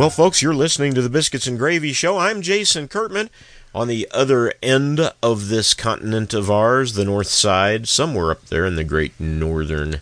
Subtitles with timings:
[0.00, 2.16] Well, folks, you're listening to the Biscuits and Gravy Show.
[2.16, 3.28] I'm Jason Kurtman.
[3.74, 8.64] On the other end of this continent of ours, the north side, somewhere up there
[8.64, 10.00] in the great northern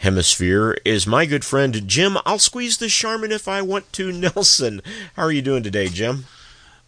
[0.00, 2.18] hemisphere, is my good friend Jim.
[2.26, 4.82] I'll squeeze the Charmin if I want to, Nelson.
[5.14, 6.26] How are you doing today, Jim?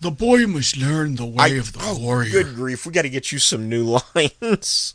[0.03, 2.31] The boy must learn the way I, of the oh, warrior.
[2.31, 3.85] Good grief, we got to get you some new
[4.15, 4.93] lines.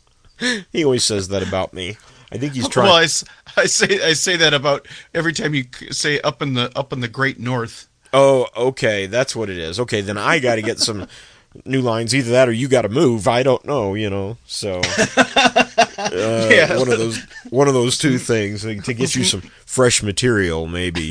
[0.70, 1.96] he always says that about me.
[2.30, 2.90] I think he's trying.
[2.90, 3.08] Well,
[3.56, 6.92] I, I say I say that about every time you say up in the up
[6.92, 7.88] in the great north.
[8.12, 9.80] Oh, okay, that's what it is.
[9.80, 11.08] Okay, then I got to get some
[11.64, 12.14] new lines.
[12.14, 13.26] Either that or you got to move.
[13.26, 14.36] I don't know, you know.
[14.46, 14.80] So
[15.16, 16.78] uh, yeah.
[16.78, 17.18] one of those
[17.50, 21.10] one of those two things to get you some fresh material, maybe.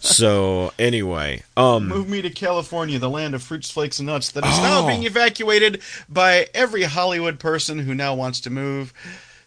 [0.00, 4.44] so anyway, um, move me to California, the land of fruits, flakes, and nuts that
[4.44, 4.62] is oh.
[4.62, 5.80] now being evacuated
[6.10, 8.92] by every Hollywood person who now wants to move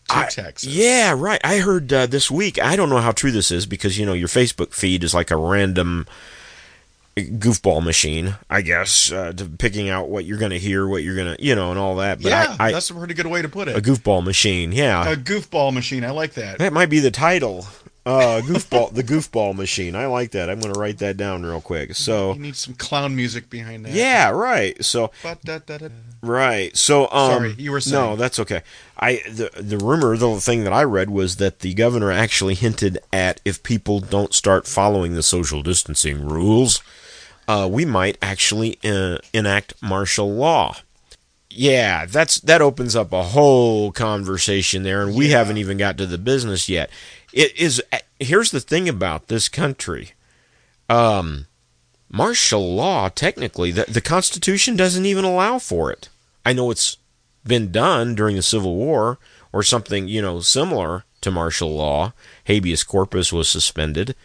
[0.09, 0.69] to I, Texas.
[0.69, 1.41] Yeah, right.
[1.43, 2.61] I heard uh, this week.
[2.61, 5.31] I don't know how true this is because you know your Facebook feed is like
[5.31, 6.05] a random
[7.17, 11.15] goofball machine, I guess, uh, to picking out what you're going to hear, what you're
[11.15, 12.21] going to, you know, and all that.
[12.21, 13.77] But yeah, I, I, that's a pretty good way to put it.
[13.77, 15.09] A goofball machine, yeah.
[15.09, 16.03] A goofball machine.
[16.03, 16.59] I like that.
[16.59, 17.65] That might be the title.
[18.05, 19.95] Uh, goofball, the goofball machine.
[19.95, 20.47] I like that.
[20.47, 21.95] I'm going to write that down real quick.
[21.95, 23.93] So you need some clown music behind that.
[23.93, 24.83] Yeah, right.
[24.85, 25.11] So
[26.21, 26.75] right.
[26.77, 27.95] So um, sorry, you were saying.
[27.95, 28.61] No, that's okay.
[28.99, 32.99] I the the rumor, the thing that I read was that the governor actually hinted
[33.11, 36.83] at if people don't start following the social distancing rules,
[37.47, 40.75] uh, we might actually uh, enact martial law
[41.55, 45.37] yeah, that's that opens up a whole conversation there, and we yeah.
[45.37, 46.89] haven't even got to the business yet.
[47.35, 47.83] It is
[48.17, 50.13] here's the thing about this country.
[50.89, 51.47] Um,
[52.09, 56.07] martial law, technically, the, the Constitution doesn't even allow for it.
[56.45, 56.95] I know it's
[57.45, 59.19] been done during the Civil War
[59.51, 62.13] or something, you know, similar to martial law.
[62.45, 64.15] Habeas corpus was suspended.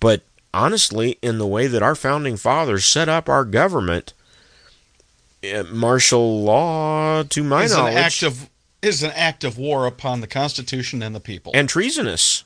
[0.00, 0.22] But
[0.52, 4.14] honestly, in the way that our founding fathers set up our government,
[5.44, 8.50] eh, martial law, to my is knowledge, an act of
[8.80, 12.44] is an act of war upon the Constitution and the people, and treasonous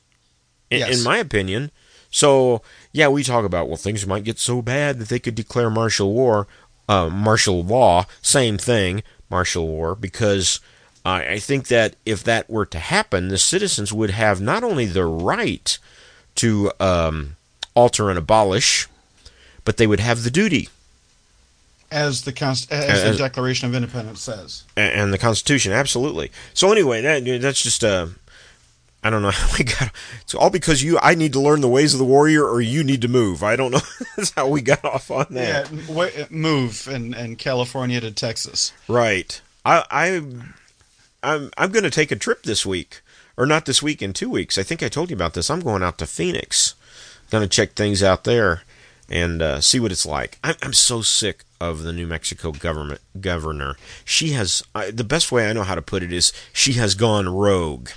[0.73, 0.99] in, yes.
[0.99, 1.71] in my opinion.
[2.11, 2.63] So
[2.93, 6.13] yeah, we talk about well things might get so bad that they could declare martial
[6.13, 6.47] war,
[6.89, 10.61] uh, martial law, same thing, martial war, because
[11.05, 14.87] uh, I think that if that were to happen, the citizens would have not only
[14.87, 15.79] the right
[16.37, 17.37] to um,
[17.75, 18.89] alter and abolish,
[19.65, 20.69] but they would have the duty.
[21.91, 26.31] As the Const- as, as the Declaration of Independence says, and the Constitution, absolutely.
[26.55, 28.11] So anyway, that that's just a
[29.03, 29.91] I don't know how we got.
[30.23, 30.99] It's all because you.
[31.01, 33.43] I need to learn the ways of the warrior, or you need to move.
[33.43, 33.81] I don't know.
[34.17, 35.71] That's how we got off on that.
[35.71, 38.73] Yeah, move and and California to Texas.
[38.89, 39.41] Right.
[39.65, 40.23] I I
[41.23, 43.01] I'm I'm going to take a trip this week,
[43.37, 44.59] or not this week in two weeks.
[44.59, 45.51] I think I told you about this.
[45.51, 46.75] I'm going out to Phoenix.
[47.31, 48.63] Going to check things out there
[49.09, 50.39] and uh, see what it's like.
[50.45, 53.77] I'm I'm so sick of the New Mexico government governor.
[54.05, 56.95] She has uh, the best way I know how to put it is she has
[56.95, 57.91] gone rogue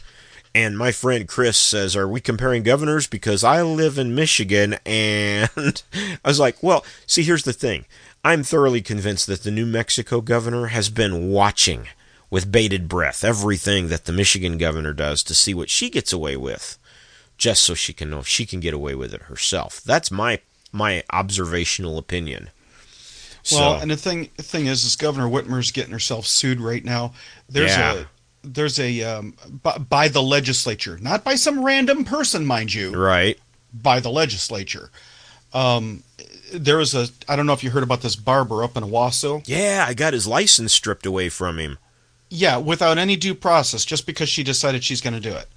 [0.55, 3.07] and my friend Chris says, Are we comparing governors?
[3.07, 4.77] Because I live in Michigan.
[4.85, 5.49] And
[5.93, 7.85] I was like, Well, see, here's the thing.
[8.23, 11.89] I'm thoroughly convinced that the New Mexico governor has been watching
[12.29, 16.37] with bated breath everything that the Michigan governor does to see what she gets away
[16.37, 16.79] with,
[17.37, 19.81] just so she can know if she can get away with it herself.
[19.83, 20.39] That's my
[20.71, 22.49] my observational opinion.
[23.51, 26.83] Well, so, and the thing the thing is, is Governor Whitmer's getting herself sued right
[26.83, 27.13] now.
[27.49, 27.93] There's yeah.
[27.93, 28.05] a
[28.45, 32.95] there's a um, by, by the legislature, not by some random person, mind you.
[32.95, 33.39] Right.
[33.73, 34.91] By the legislature.
[35.53, 36.03] Um,
[36.53, 39.43] there was a I don't know if you heard about this barber up in Owosso.
[39.47, 41.77] Yeah, I got his license stripped away from him.
[42.29, 45.47] Yeah, without any due process, just because she decided she's going to do it.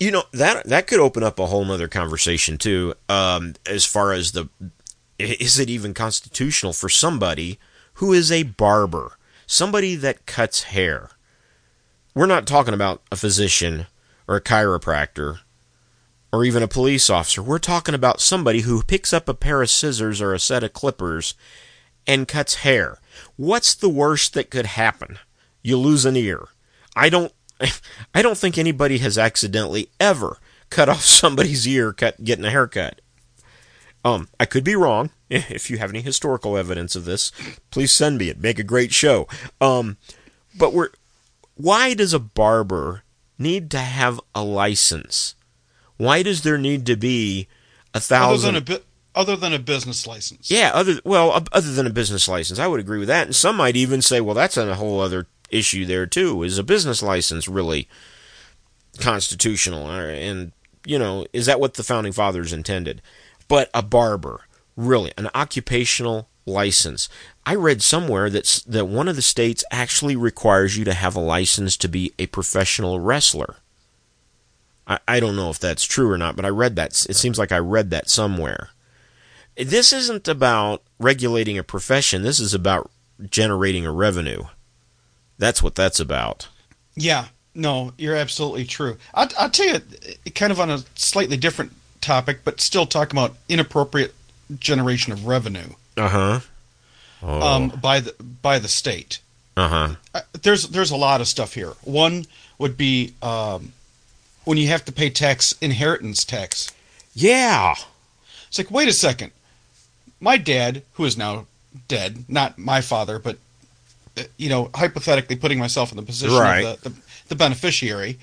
[0.00, 2.94] You know that that could open up a whole other conversation too.
[3.08, 4.48] Um, as far as the
[5.18, 7.58] is it even constitutional for somebody
[7.94, 11.10] who is a barber, somebody that cuts hair?
[12.18, 13.86] We're not talking about a physician
[14.26, 15.38] or a chiropractor
[16.32, 17.40] or even a police officer.
[17.40, 20.72] We're talking about somebody who picks up a pair of scissors or a set of
[20.72, 21.34] clippers
[22.08, 22.98] and cuts hair.
[23.36, 25.20] What's the worst that could happen?
[25.62, 26.48] You lose an ear.
[26.96, 27.32] I don't
[28.12, 30.38] I don't think anybody has accidentally ever
[30.70, 33.00] cut off somebody's ear cut getting a haircut.
[34.04, 35.10] Um, I could be wrong.
[35.30, 37.30] If you have any historical evidence of this,
[37.70, 38.40] please send me it.
[38.40, 39.28] Make a great show.
[39.60, 39.98] Um,
[40.56, 40.88] but we're
[41.58, 43.02] why does a barber
[43.36, 45.34] need to have a license?
[45.96, 47.48] Why does there need to be
[47.92, 48.54] a thousand?
[48.54, 50.50] Other than a, other than a business license.
[50.50, 53.26] Yeah, other well, other than a business license, I would agree with that.
[53.26, 56.44] And some might even say, well, that's a whole other issue there too.
[56.44, 57.88] Is a business license really
[59.00, 59.90] constitutional?
[59.90, 60.52] And
[60.86, 63.02] you know, is that what the founding fathers intended?
[63.48, 64.42] But a barber,
[64.76, 67.08] really, an occupational license.
[67.48, 71.20] I read somewhere that that one of the states actually requires you to have a
[71.20, 73.56] license to be a professional wrestler.
[74.86, 77.06] I, I don't know if that's true or not, but I read that.
[77.08, 78.68] It seems like I read that somewhere.
[79.56, 82.20] This isn't about regulating a profession.
[82.20, 82.90] This is about
[83.30, 84.42] generating a revenue.
[85.38, 86.48] That's what that's about.
[86.96, 88.98] Yeah, no, you're absolutely true.
[89.14, 89.80] I'll, I'll tell you,
[90.34, 91.72] kind of on a slightly different
[92.02, 94.14] topic, but still talking about inappropriate
[94.58, 95.70] generation of revenue.
[95.96, 96.40] Uh huh.
[97.22, 97.40] Oh.
[97.40, 99.20] Um, by the by the state.
[99.56, 99.96] Uh-huh.
[100.14, 101.72] Uh, there's there's a lot of stuff here.
[101.82, 102.26] One
[102.58, 103.72] would be um,
[104.44, 106.72] when you have to pay tax, inheritance tax.
[107.14, 107.74] Yeah.
[108.46, 109.32] It's like, wait a second.
[110.20, 111.46] My dad, who is now
[111.86, 113.36] dead, not my father, but
[114.16, 116.64] uh, you know, hypothetically putting myself in the position right.
[116.64, 116.96] of the, the,
[117.28, 118.18] the beneficiary.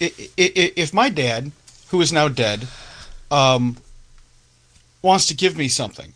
[0.00, 1.52] If my dad,
[1.88, 2.66] who is now dead,
[3.30, 3.76] um,
[5.02, 6.14] wants to give me something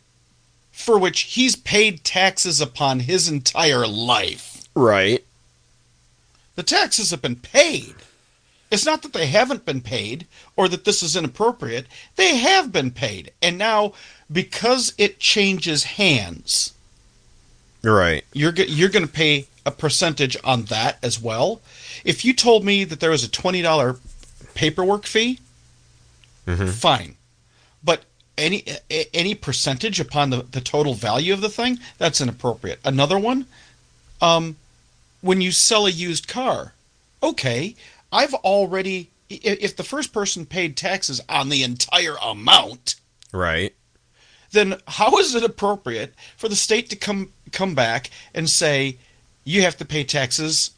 [0.78, 4.68] for which he's paid taxes upon his entire life.
[4.76, 5.24] Right.
[6.54, 7.96] The taxes have been paid.
[8.70, 10.26] It's not that they haven't been paid
[10.56, 11.86] or that this is inappropriate.
[12.14, 13.32] They have been paid.
[13.42, 13.92] And now,
[14.30, 16.74] because it changes hands,
[17.82, 21.60] right, you're you're going to pay a percentage on that as well.
[22.04, 23.96] If you told me that there was a twenty dollar
[24.54, 25.40] paperwork fee,
[26.46, 26.68] mm-hmm.
[26.68, 27.16] fine.
[27.82, 28.04] But
[28.38, 28.64] any
[29.12, 32.80] any percentage upon the, the total value of the thing, that's inappropriate.
[32.84, 33.46] Another one,
[34.22, 34.56] um,
[35.20, 36.72] when you sell a used car,
[37.22, 37.74] okay,
[38.12, 42.94] I've already if the first person paid taxes on the entire amount,
[43.32, 43.74] right,
[44.52, 48.96] then how is it appropriate for the state to come come back and say
[49.44, 50.70] you have to pay taxes,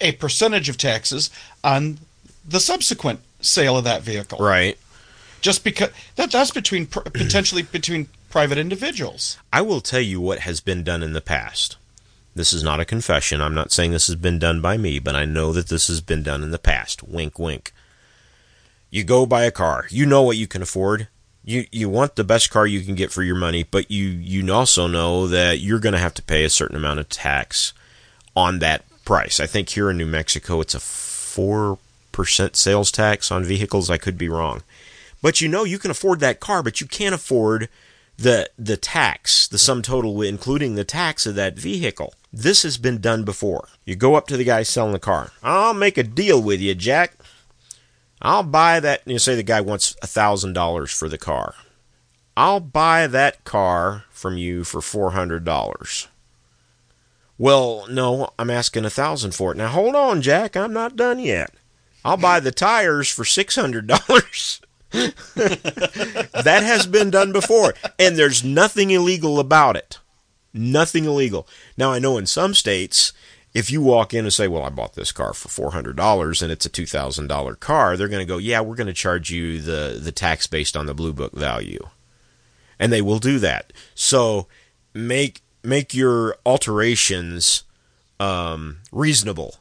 [0.00, 1.30] a percentage of taxes
[1.62, 1.98] on
[2.46, 4.78] the subsequent sale of that vehicle, right?
[5.44, 9.36] Just because that that's between potentially between private individuals.
[9.52, 11.76] I will tell you what has been done in the past.
[12.34, 13.42] This is not a confession.
[13.42, 16.00] I'm not saying this has been done by me, but I know that this has
[16.00, 17.02] been done in the past.
[17.02, 17.72] Wink, wink.
[18.90, 19.86] You go buy a car.
[19.90, 21.08] You know what you can afford.
[21.44, 24.50] You you want the best car you can get for your money, but you you
[24.50, 27.74] also know that you're going to have to pay a certain amount of tax
[28.34, 29.40] on that price.
[29.40, 31.76] I think here in New Mexico it's a 4%
[32.56, 33.90] sales tax on vehicles.
[33.90, 34.62] I could be wrong.
[35.24, 37.70] But you know you can afford that car, but you can't afford
[38.18, 42.12] the the tax, the sum total including the tax of that vehicle.
[42.30, 43.68] This has been done before.
[43.86, 45.32] You go up to the guy selling the car.
[45.42, 47.14] I'll make a deal with you, Jack.
[48.20, 49.00] I'll buy that.
[49.06, 51.54] You say the guy wants a thousand dollars for the car.
[52.36, 56.06] I'll buy that car from you for four hundred dollars.
[57.38, 59.56] Well, no, I'm asking a thousand for it.
[59.56, 60.54] Now hold on, Jack.
[60.54, 61.54] I'm not done yet.
[62.04, 64.60] I'll buy the tires for six hundred dollars.
[65.34, 69.98] that has been done before, and there's nothing illegal about it.
[70.52, 71.48] Nothing illegal.
[71.76, 73.12] Now, I know in some states,
[73.54, 76.66] if you walk in and say, Well, I bought this car for $400 and it's
[76.66, 80.12] a $2,000 car, they're going to go, Yeah, we're going to charge you the, the
[80.12, 81.88] tax based on the Blue Book value.
[82.78, 83.72] And they will do that.
[83.94, 84.48] So
[84.92, 87.64] make, make your alterations
[88.20, 89.56] um, reasonable.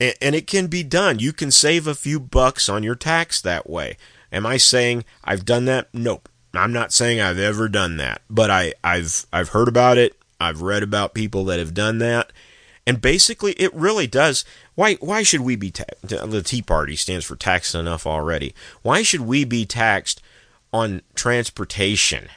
[0.00, 1.18] And, and it can be done.
[1.18, 3.96] You can save a few bucks on your tax that way.
[4.32, 5.88] Am I saying I've done that?
[5.92, 6.28] Nope.
[6.54, 10.16] I'm not saying I've ever done that, but I, I've I've heard about it.
[10.40, 12.32] I've read about people that have done that,
[12.86, 14.44] and basically, it really does.
[14.74, 16.08] Why why should we be taxed?
[16.08, 18.54] The Tea Party stands for taxed enough already.
[18.82, 20.20] Why should we be taxed
[20.72, 22.28] on transportation?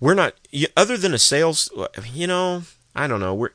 [0.00, 0.34] We're not
[0.76, 1.70] other than a sales.
[2.12, 2.62] You know,
[2.94, 3.34] I don't know.
[3.34, 3.50] We're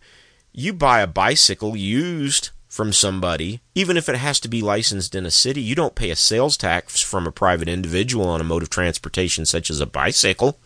[0.54, 5.28] you buy a bicycle used from somebody, even if it has to be licensed in
[5.28, 8.64] a city, you don't pay a sales tax from a private individual on a mode
[8.64, 10.58] of transportation such as a bicycle.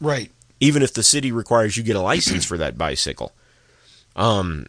[0.00, 0.30] Right.
[0.58, 3.32] Even if the city requires you get a license for that bicycle.
[4.16, 4.68] Um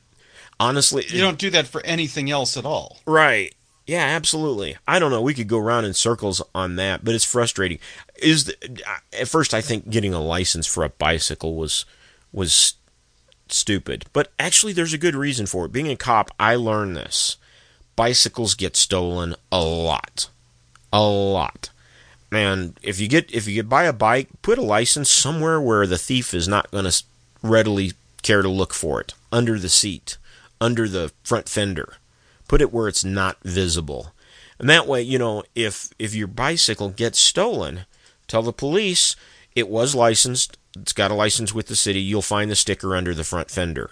[0.59, 2.99] honestly, you don't do that for anything else at all.
[3.05, 3.55] Right.
[3.87, 4.75] Yeah, absolutely.
[4.85, 5.21] I don't know.
[5.21, 7.79] We could go around in circles on that, but it's frustrating.
[8.21, 8.83] Is the,
[9.17, 11.85] at first I think getting a license for a bicycle was
[12.33, 12.73] was
[13.53, 14.05] stupid.
[14.13, 15.71] But actually, there's a good reason for it.
[15.71, 17.37] Being a cop, I learned this.
[17.95, 20.29] Bicycles get stolen a lot.
[20.93, 21.69] A lot.
[22.31, 25.85] And if you get if you get buy a bike, put a license somewhere where
[25.85, 27.03] the thief is not going to
[27.43, 29.13] readily care to look for it.
[29.31, 30.17] Under the seat,
[30.59, 31.95] under the front fender.
[32.47, 34.13] Put it where it's not visible.
[34.59, 37.85] And that way, you know, if if your bicycle gets stolen,
[38.27, 39.15] tell the police
[39.55, 43.13] it was licensed it's got a license with the city, you'll find the sticker under
[43.13, 43.91] the front fender.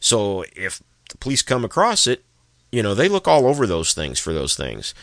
[0.00, 2.24] So if the police come across it,
[2.70, 4.94] you know, they look all over those things for those things.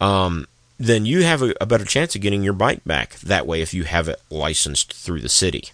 [0.00, 0.46] Um,
[0.78, 3.72] then you have a, a better chance of getting your bike back that way if
[3.72, 5.64] you have it licensed through the city.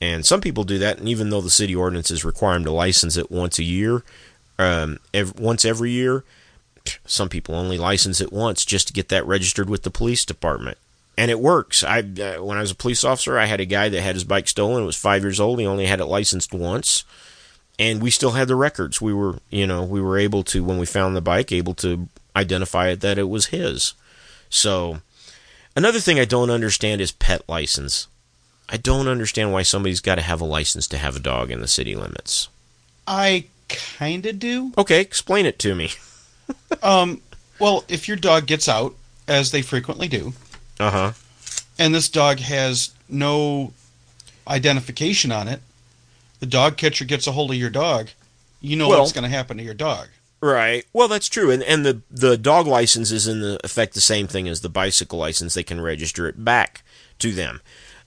[0.00, 3.16] And some people do that, and even though the city ordinances require them to license
[3.16, 4.02] it once a year,
[4.58, 6.24] um, ev- once every year,
[7.04, 10.78] some people only license it once just to get that registered with the police department.
[11.20, 11.84] And it works.
[11.84, 14.24] I uh, when I was a police officer, I had a guy that had his
[14.24, 14.82] bike stolen.
[14.82, 15.60] It was five years old.
[15.60, 17.04] He only had it licensed once,
[17.78, 19.02] and we still had the records.
[19.02, 22.08] We were, you know, we were able to when we found the bike, able to
[22.34, 23.92] identify it that it was his.
[24.48, 25.02] So,
[25.76, 28.06] another thing I don't understand is pet license.
[28.70, 31.60] I don't understand why somebody's got to have a license to have a dog in
[31.60, 32.48] the city limits.
[33.06, 34.72] I kind of do.
[34.78, 35.90] Okay, explain it to me.
[36.82, 37.20] Um,
[37.60, 38.96] well, if your dog gets out,
[39.28, 40.32] as they frequently do,
[40.80, 41.12] Uh huh.
[41.78, 43.72] and this dog has no
[44.48, 45.60] identification on it,
[46.40, 48.08] the dog catcher gets a hold of your dog,
[48.60, 50.08] you know Well- what's going to happen to your dog.
[50.42, 50.86] Right.
[50.94, 54.26] Well, that's true, and and the the dog license is in the effect the same
[54.26, 55.52] thing as the bicycle license.
[55.52, 56.82] They can register it back
[57.18, 57.60] to them.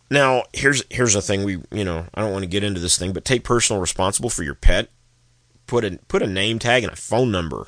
[0.10, 2.98] Now, here's here's a thing we you know I don't want to get into this
[2.98, 4.90] thing, but take personal responsible for your pet.
[5.68, 7.68] Put a put a name tag and a phone number.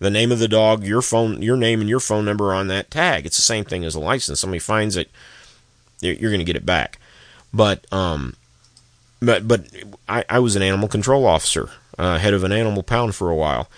[0.00, 2.90] The name of the dog, your phone, your name and your phone number on that
[2.90, 3.26] tag.
[3.26, 4.40] It's the same thing as a license.
[4.40, 5.10] Somebody finds it,
[6.00, 6.98] you're, going to get it back.
[7.52, 8.34] But um,
[9.20, 9.66] but but
[10.08, 13.36] I, I was an animal control officer, uh, head of an animal pound for a
[13.36, 13.68] while,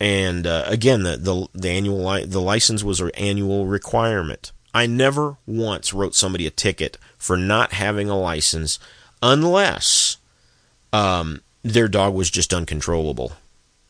[0.00, 4.52] and uh, again the the the annual li- the license was an annual requirement.
[4.74, 8.78] I never once wrote somebody a ticket for not having a license
[9.22, 10.18] unless
[10.92, 13.32] um, their dog was just uncontrollable,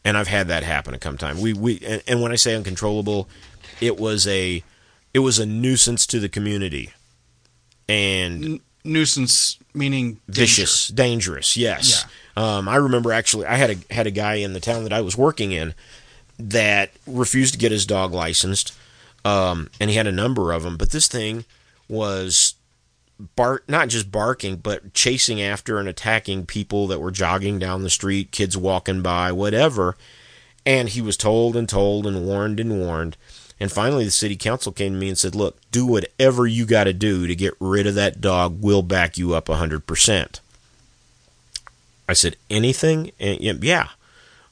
[0.05, 1.40] and I've had that happen a couple times.
[1.40, 3.28] We we and, and when I say uncontrollable,
[3.81, 4.62] it was a
[5.14, 6.90] it was a nuisance to the community,
[7.88, 10.40] and N- nuisance meaning danger.
[10.43, 11.57] vicious, dangerous.
[11.57, 12.05] Yes.
[12.37, 15.00] Um, I remember actually, I had a had a guy in the town that I
[15.00, 15.75] was working in
[16.38, 18.76] that refused to get his dog licensed,
[19.25, 20.76] um, and he had a number of them.
[20.76, 21.45] But this thing
[21.88, 22.55] was
[23.37, 27.90] bark, not just barking, but chasing after and attacking people that were jogging down the
[27.90, 29.96] street, kids walking by, whatever.
[30.64, 33.16] And he was told and told and warned and warned.
[33.60, 36.84] And finally, the city council came to me and said, Look, do whatever you got
[36.84, 38.58] to do to get rid of that dog.
[38.60, 40.40] We'll back you up 100%.
[42.08, 43.10] I said, Anything?
[43.18, 43.88] And yeah.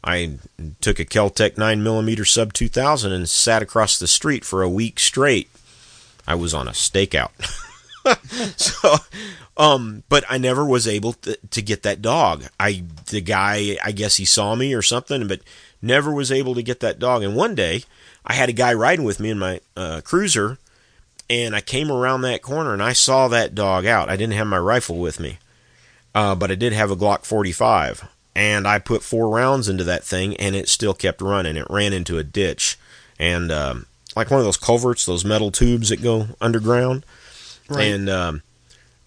[0.02, 0.38] I
[0.80, 5.50] took a Keltec 9mm sub 2000 and sat across the street for a week straight.
[6.28, 7.30] I was on a stakeout.
[8.56, 8.96] so,
[9.56, 12.44] um, but I never was able to, to get that dog.
[12.58, 15.40] I, the guy, I guess he saw me or something, but
[15.82, 17.22] never was able to get that dog.
[17.22, 17.82] And one day,
[18.24, 20.58] I had a guy riding with me in my uh, cruiser,
[21.30, 24.08] and I came around that corner and I saw that dog out.
[24.08, 25.38] I didn't have my rifle with me,
[26.14, 30.04] uh, but I did have a Glock 45, and I put four rounds into that
[30.04, 31.56] thing, and it still kept running.
[31.56, 32.78] It ran into a ditch,
[33.18, 37.04] and um, like one of those culverts, those metal tubes that go underground,
[37.68, 37.86] Right.
[37.86, 38.42] and um,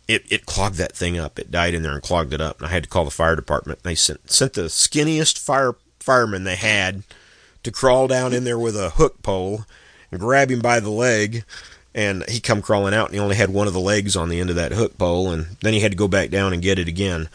[0.08, 1.40] it it clogged that thing up.
[1.40, 2.58] It died in there and clogged it up.
[2.58, 3.84] And I had to call the fire department.
[3.84, 7.04] They sent sent the skinniest fire fireman they had
[7.64, 9.66] to crawl down in there with a hook pole
[10.12, 11.44] and grab him by the leg.
[11.94, 14.40] And he come crawling out, and he only had one of the legs on the
[14.40, 16.78] end of that hook pole, and then he had to go back down and get
[16.78, 17.30] it again.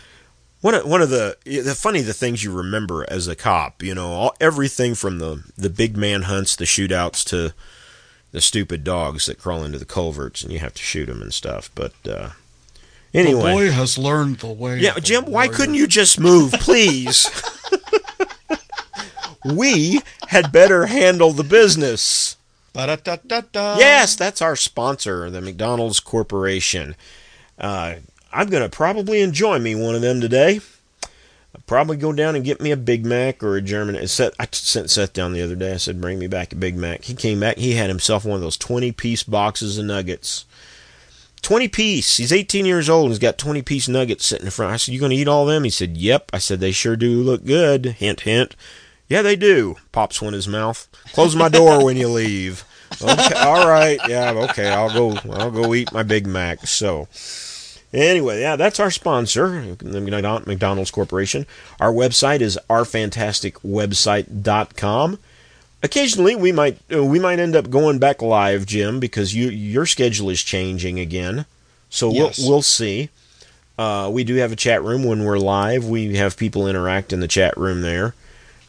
[0.61, 3.95] One of, one of the the funny the things you remember as a cop, you
[3.95, 7.53] know, all, everything from the the big man hunts, the shootouts to
[8.35, 11.33] the stupid dogs that crawl into the culverts and you have to shoot them and
[11.33, 11.71] stuff.
[11.77, 12.31] But uh,
[13.15, 14.81] anyway, The boy has learned the way.
[14.81, 15.53] yeah, Jim, why warrior.
[15.53, 17.31] couldn't you just move, please?
[19.45, 22.37] we had better handle the business.
[22.73, 23.79] Ba-da-da-da-da.
[23.79, 26.97] Yes, that's our sponsor, the McDonald's Corporation.
[27.57, 27.95] Uh,
[28.33, 30.59] I'm going to probably enjoy me one of them today.
[31.55, 33.97] I'll probably go down and get me a Big Mac or a German.
[33.97, 34.35] I sent
[34.91, 35.75] Seth down the other day.
[35.75, 37.05] I said, bring me back a Big Mac.
[37.05, 37.59] He came back.
[37.59, 40.47] He had himself one of those 20 piece boxes of nuggets.
[41.43, 42.17] 20 piece.
[42.17, 44.73] He's 18 years old and he's got 20 piece nuggets sitting in front.
[44.73, 45.65] I said, You going to eat all them?
[45.65, 46.31] He said, Yep.
[46.33, 47.87] I said, They sure do look good.
[47.87, 48.57] Hint, hint.
[49.09, 49.77] Yeah, they do.
[49.93, 50.89] Pops one in his mouth.
[51.13, 52.65] Close my door when you leave.
[53.03, 53.99] Okay, all right.
[54.09, 54.71] Yeah, okay.
[54.71, 55.19] I'll go.
[55.33, 56.67] I'll go eat my Big Mac.
[56.67, 57.09] So,
[57.95, 61.47] anyway, yeah, that's our sponsor, McDonald's Corporation.
[61.81, 65.19] Our website is ourfantasticwebsite.com.
[65.83, 69.85] Occasionally, we might uh, we might end up going back live, Jim, because you your
[69.85, 71.45] schedule is changing again.
[71.91, 72.39] So Yes.
[72.39, 73.11] we'll we'll see.
[73.77, 75.87] Uh, we do have a chat room when we're live.
[75.87, 78.15] We have people interact in the chat room there.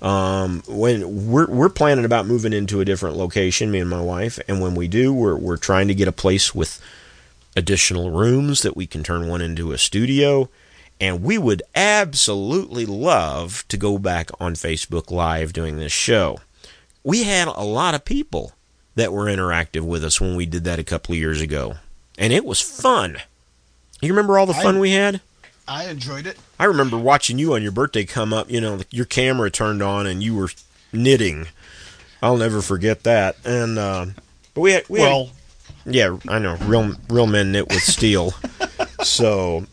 [0.01, 4.37] Um, when we're we're planning about moving into a different location, me and my wife,
[4.49, 6.81] and when we do, we're we're trying to get a place with
[7.55, 10.49] additional rooms that we can turn one into a studio.
[11.01, 16.39] And we would absolutely love to go back on Facebook Live doing this show.
[17.03, 18.53] We had a lot of people
[18.95, 21.75] that were interactive with us when we did that a couple of years ago,
[22.17, 23.17] and it was fun.
[24.01, 25.19] You remember all the fun I- we had?
[25.67, 26.37] I enjoyed it.
[26.59, 28.49] I remember watching you on your birthday come up.
[28.51, 30.49] You know, your camera turned on and you were
[30.93, 31.47] knitting.
[32.21, 33.35] I'll never forget that.
[33.43, 34.05] And uh,
[34.53, 35.31] but we had, we had- well,
[35.85, 36.57] yeah, I know.
[36.61, 38.33] Real real men knit with steel.
[39.03, 39.65] so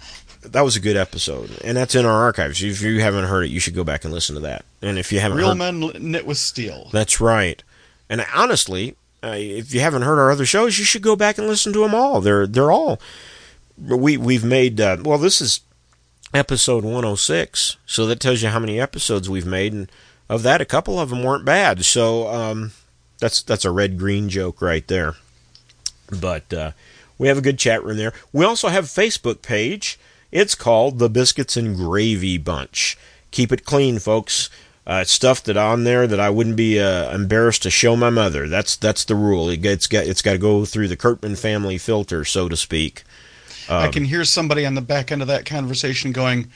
[0.43, 2.63] that was a good episode, and that's in our archives.
[2.63, 4.65] If you haven't heard it, you should go back and listen to that.
[4.81, 6.89] And if you haven't real heard, men knit with steel.
[6.93, 7.63] that's right.
[8.09, 11.47] And honestly, uh, if you haven't heard our other shows, you should go back and
[11.47, 12.21] listen to them all.
[12.21, 13.01] They're they're all
[13.79, 14.81] we we've made.
[14.81, 15.61] Uh, well, this is
[16.35, 19.91] episode 106, so that tells you how many episodes we've made, and
[20.29, 21.85] of that, a couple of them weren't bad.
[21.85, 22.73] So um,
[23.19, 25.15] that's that's a red green joke right there.
[26.11, 26.73] But uh,
[27.19, 28.13] we have a good chat room there.
[28.33, 29.99] We also have a Facebook page.
[30.31, 32.97] It's called the Biscuits and Gravy Bunch.
[33.31, 34.51] Keep it clean, folks.
[34.87, 38.11] Uh, it's stuff that on there that I wouldn't be uh, embarrassed to show my
[38.11, 38.49] mother.
[38.49, 39.49] That's that's the rule.
[39.49, 43.05] It gets got it's got to go through the Kurtman family filter, so to speak.
[43.69, 46.51] I Um, can hear somebody on the back end of that conversation going,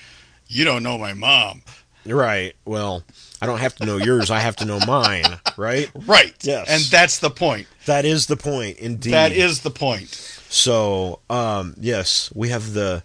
[0.49, 1.63] "You don't know my mom."
[2.05, 2.57] Right.
[2.65, 3.05] Well,
[3.41, 4.31] I don't have to know yours.
[4.31, 5.41] I have to know mine.
[5.57, 5.91] Right.
[6.07, 6.35] Right.
[6.43, 6.69] Yes.
[6.69, 7.67] And that's the point.
[7.87, 8.79] That is the point.
[8.79, 9.13] Indeed.
[9.13, 10.11] That is the point.
[10.49, 13.03] So, um, yes, we have the.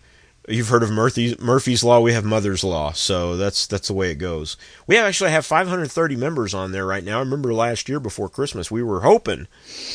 [0.48, 2.02] You've heard of Murphy's Murphy's Law.
[2.02, 2.92] We have Mother's Law.
[2.94, 4.58] So that's that's the way it goes.
[4.88, 7.18] We actually have 530 members on there right now.
[7.18, 9.48] I remember last year before Christmas, we were hoping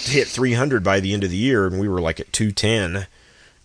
[0.04, 3.06] to hit 300 by the end of the year, and we were like at 210.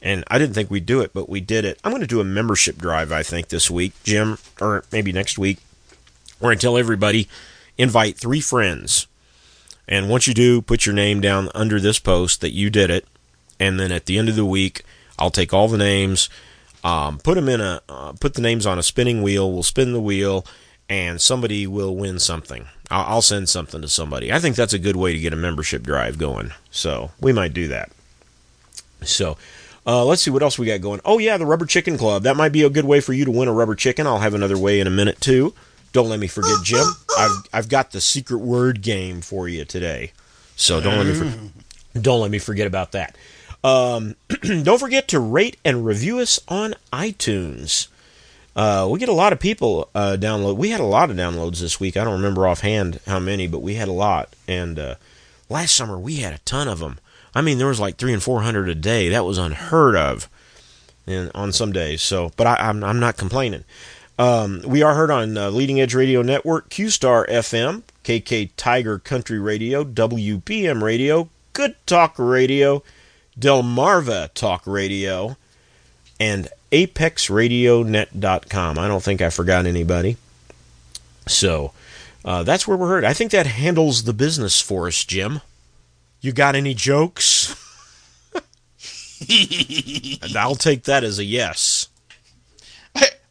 [0.01, 1.79] And I didn't think we'd do it, but we did it.
[1.83, 5.37] I'm going to do a membership drive, I think, this week, Jim, or maybe next
[5.37, 5.59] week,
[6.49, 7.27] I tell everybody
[7.77, 9.07] invite three friends.
[9.87, 13.05] And once you do, put your name down under this post that you did it.
[13.59, 14.83] And then at the end of the week,
[15.19, 16.29] I'll take all the names,
[16.83, 19.51] um, put them in a, uh, put the names on a spinning wheel.
[19.51, 20.45] We'll spin the wheel,
[20.89, 22.67] and somebody will win something.
[22.89, 24.31] I'll, I'll send something to somebody.
[24.31, 26.53] I think that's a good way to get a membership drive going.
[26.71, 27.91] So we might do that.
[29.03, 29.37] So.
[29.83, 31.01] Uh, let's see what else we got going.
[31.03, 32.21] Oh yeah, the Rubber Chicken Club.
[32.21, 34.05] That might be a good way for you to win a rubber chicken.
[34.05, 35.55] I'll have another way in a minute too.
[35.91, 36.85] Don't let me forget, Jim.
[37.17, 40.13] I've I've got the secret word game for you today.
[40.55, 43.15] So don't let me for, don't let me forget about that.
[43.63, 44.15] Um,
[44.63, 47.87] don't forget to rate and review us on iTunes.
[48.55, 50.57] Uh, we get a lot of people uh, download.
[50.57, 51.95] We had a lot of downloads this week.
[51.95, 54.35] I don't remember offhand how many, but we had a lot.
[54.47, 54.95] And uh,
[55.49, 56.99] last summer we had a ton of them.
[57.33, 59.09] I mean, there was like three and four hundred a day.
[59.09, 60.27] That was unheard of,
[61.07, 62.01] and on some days.
[62.01, 63.63] So, but I, I'm I'm not complaining.
[64.19, 68.99] Um, we are heard on uh, Leading Edge Radio Network, Q Star FM, KK Tiger
[68.99, 72.83] Country Radio, WPM Radio, Good Talk Radio,
[73.39, 75.37] Delmarva Talk Radio,
[76.19, 78.79] and ApexRadioNet.com.
[78.79, 80.17] I don't think I forgot anybody.
[81.27, 81.73] So
[82.23, 83.05] uh, that's where we're heard.
[83.05, 85.41] I think that handles the business for us, Jim.
[86.21, 87.55] You got any jokes?
[90.35, 91.80] I'll take that as a yes.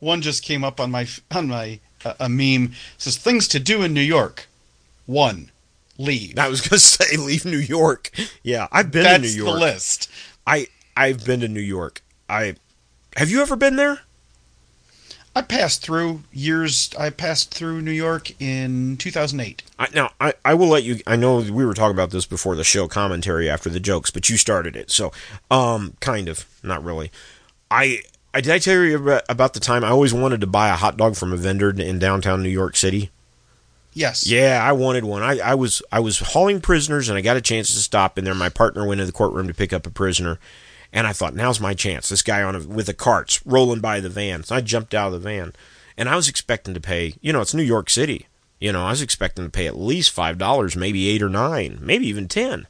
[0.01, 3.61] One just came up on my on my uh, a meme It says things to
[3.61, 4.49] do in New York.
[5.07, 5.51] One,
[5.99, 6.39] leave.
[6.39, 8.11] I was going to say leave New York.
[8.43, 9.55] Yeah, I've been That's to New York.
[9.55, 10.11] the list.
[10.47, 12.03] I I've been to New York.
[12.29, 12.57] I
[13.17, 14.01] have you ever been there?
[15.35, 16.91] I passed through years.
[16.99, 19.63] I passed through New York in 2008.
[19.79, 21.01] I, now I, I will let you.
[21.07, 24.29] I know we were talking about this before the show commentary after the jokes, but
[24.29, 25.13] you started it, so
[25.51, 27.13] um, kind of, not really.
[27.71, 28.03] I
[28.33, 30.97] I did I tell you about, the time I always wanted to buy a hot
[30.97, 33.11] dog from a vendor in downtown New York City.
[33.93, 34.27] Yes.
[34.27, 35.23] Yeah, I wanted one.
[35.23, 38.25] I, I was I was hauling prisoners, and I got a chance to stop in
[38.25, 38.35] there.
[38.35, 40.39] My partner went in the courtroom to pick up a prisoner,
[40.93, 42.09] and I thought, now's my chance.
[42.09, 44.45] This guy on a, with the carts rolling by the van.
[44.45, 45.53] So I jumped out of the van,
[45.97, 47.15] and I was expecting to pay.
[47.21, 48.29] You know, it's New York City.
[48.61, 51.81] You know, I was expecting to pay at least five dollars, maybe eight or nine,
[51.83, 52.69] maybe even ten.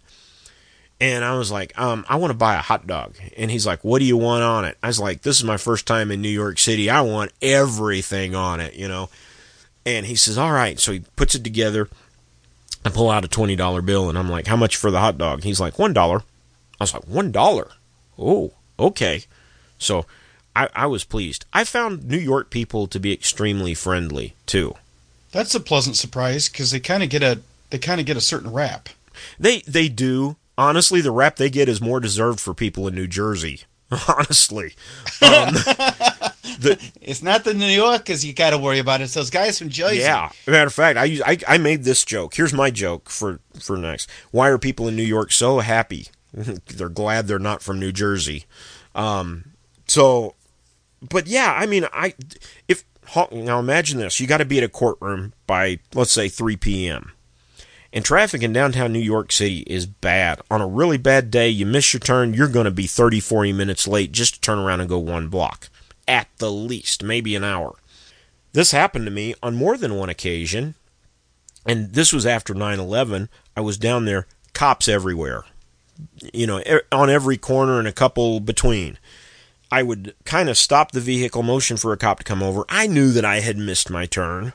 [1.00, 3.16] And I was like, um, I want to buy a hot dog.
[3.36, 4.76] And he's like, What do you want on it?
[4.82, 6.90] I was like, This is my first time in New York City.
[6.90, 9.08] I want everything on it, you know.
[9.86, 10.78] And he says, All right.
[10.78, 11.88] So he puts it together.
[12.84, 15.16] I pull out a twenty dollar bill and I'm like, How much for the hot
[15.16, 15.42] dog?
[15.42, 16.18] He's like, One dollar.
[16.78, 17.70] I was like, One dollar?
[18.18, 19.24] Oh, okay.
[19.78, 20.04] So
[20.54, 21.46] I, I was pleased.
[21.52, 24.74] I found New York people to be extremely friendly too.
[25.32, 28.20] That's a pleasant surprise because they kind of get a they kind of get a
[28.20, 28.90] certain rap.
[29.38, 30.36] They they do.
[30.61, 33.62] Honestly, the rap they get is more deserved for people in New Jersey.
[34.09, 34.75] Honestly.
[35.23, 35.57] Um,
[37.01, 39.01] It's not the New Yorkers you got to worry about.
[39.01, 40.01] It's those guys from Jersey.
[40.01, 40.31] Yeah.
[40.46, 42.35] Matter of fact, I, I I made this joke.
[42.35, 44.11] Here's my joke for for next.
[44.31, 46.09] Why are people in New York so happy?
[46.35, 48.44] they're glad they're not from New Jersey.
[48.94, 49.53] Um.
[49.87, 50.35] So,
[51.01, 52.14] but yeah, I mean, I
[52.68, 52.85] if
[53.33, 57.12] now imagine this: you got to be at a courtroom by let's say 3 p.m.
[57.92, 60.40] And traffic in downtown New York City is bad.
[60.50, 63.53] On a really bad day, you miss your turn, you're going to be 30, 40
[63.53, 65.68] minutes late just to turn around and go one block.
[66.07, 67.74] At the least, maybe an hour.
[68.53, 70.74] This happened to me on more than one occasion.
[71.66, 73.29] And this was after 9 11.
[73.57, 75.44] I was down there, cops everywhere.
[76.33, 78.98] You know, on every corner and a couple between.
[79.70, 82.64] I would kind of stop the vehicle, motion for a cop to come over.
[82.68, 84.53] I knew that I had missed my turn.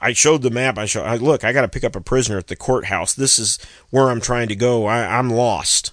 [0.00, 0.78] I showed the map.
[0.78, 3.14] I showed, I, look, I got to pick up a prisoner at the courthouse.
[3.14, 3.58] This is
[3.90, 4.86] where I'm trying to go.
[4.86, 5.92] I, I'm lost.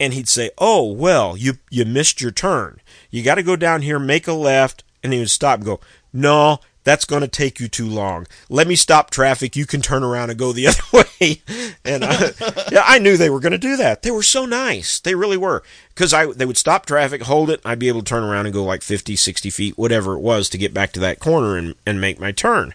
[0.00, 2.80] And he'd say, "Oh, well, you you missed your turn.
[3.10, 5.78] You got to go down here, make a left." And he would stop and go,
[6.12, 8.26] "No, that's going to take you too long.
[8.48, 9.56] Let me stop traffic.
[9.56, 11.42] You can turn around and go the other way.
[11.84, 12.30] and I,
[12.70, 14.02] yeah, I knew they were going to do that.
[14.02, 15.00] They were so nice.
[15.00, 15.62] They really were.
[15.88, 18.54] Because I they would stop traffic, hold it, I'd be able to turn around and
[18.54, 21.74] go like 50, 60 feet, whatever it was, to get back to that corner and,
[21.86, 22.74] and make my turn.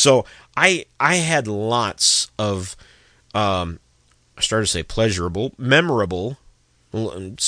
[0.00, 0.24] So
[0.56, 2.76] I I had lots of
[3.34, 3.78] um,
[4.36, 6.38] I started to say pleasurable, memorable,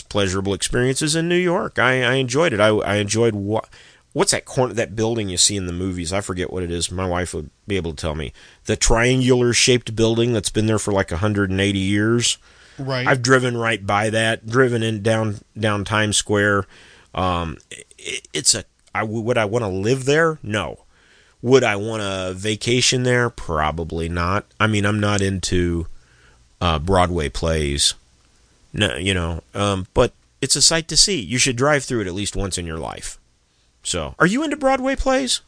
[0.09, 1.79] pleasurable experiences in New York.
[1.79, 2.61] I, I enjoyed it.
[2.61, 3.69] I, I enjoyed what
[4.13, 6.13] what's that corner that building you see in the movies?
[6.13, 6.91] I forget what it is.
[6.91, 8.33] My wife would be able to tell me.
[8.67, 12.37] The triangular shaped building that's been there for like 180 years.
[12.79, 13.07] Right.
[13.07, 14.47] I've driven right by that.
[14.47, 16.67] Driven in down down Times Square.
[17.15, 18.65] Um, it, it's a.
[18.95, 20.39] I would I want to live there?
[20.43, 20.82] No.
[21.43, 23.29] Would I want a vacation there?
[23.29, 24.47] Probably not.
[24.61, 25.87] I mean, I'm not into
[26.61, 27.95] uh, Broadway plays.
[28.73, 29.43] No, you know.
[29.55, 31.21] Um, but it's a sight to see.
[31.21, 33.19] You should drive through it at least once in your life.
[33.83, 35.41] So, are you into Broadway plays?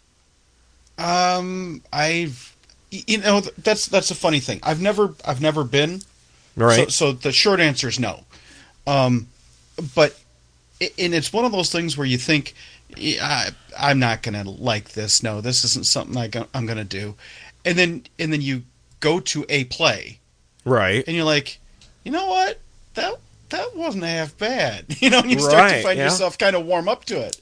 [0.99, 2.55] Um, I've
[2.91, 4.61] you know that's that's a funny thing.
[4.63, 6.03] I've never I've never been.
[6.57, 6.91] Right.
[6.91, 8.25] So, so the short answer is no.
[8.87, 9.29] Um,
[9.95, 10.19] but
[10.81, 12.55] and it's one of those things where you think
[12.99, 15.23] I, I'm not gonna like this.
[15.23, 17.15] No, this isn't something I I'm gonna do.
[17.65, 18.63] And then and then you
[19.01, 20.19] go to a play.
[20.65, 21.05] Right.
[21.07, 21.59] And you're like,
[22.05, 22.59] you know what?
[22.95, 23.15] That
[23.51, 24.87] that wasn't half bad.
[25.01, 26.05] You know, and you start right, to find yeah.
[26.05, 27.41] yourself kind of warm up to it.